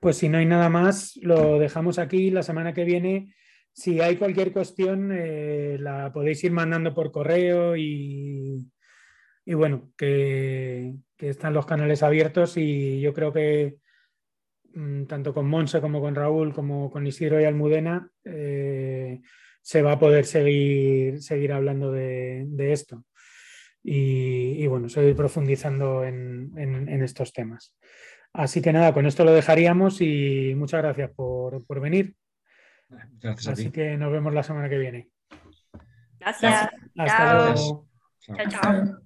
[0.00, 2.30] Pues si no hay nada más, lo dejamos aquí.
[2.30, 3.34] La semana que viene,
[3.72, 8.70] si hay cualquier cuestión, eh, la podéis ir mandando por correo y,
[9.44, 13.76] y bueno, que, están los canales abiertos y yo creo que
[15.06, 19.20] tanto con Monse como con Raúl, como con Isidro y Almudena, eh,
[19.62, 23.04] se va a poder seguir, seguir hablando de, esto.
[23.82, 27.74] Y, bueno, seguir profundizando en, estos temas.
[28.32, 32.14] Así que nada, con esto lo dejaríamos y muchas gracias por, venir.
[32.88, 35.08] Gracias Así que nos vemos la semana que viene.
[36.20, 36.68] Gracias.
[36.96, 37.88] Hasta luego.
[38.20, 38.48] chao.
[38.48, 39.05] chao.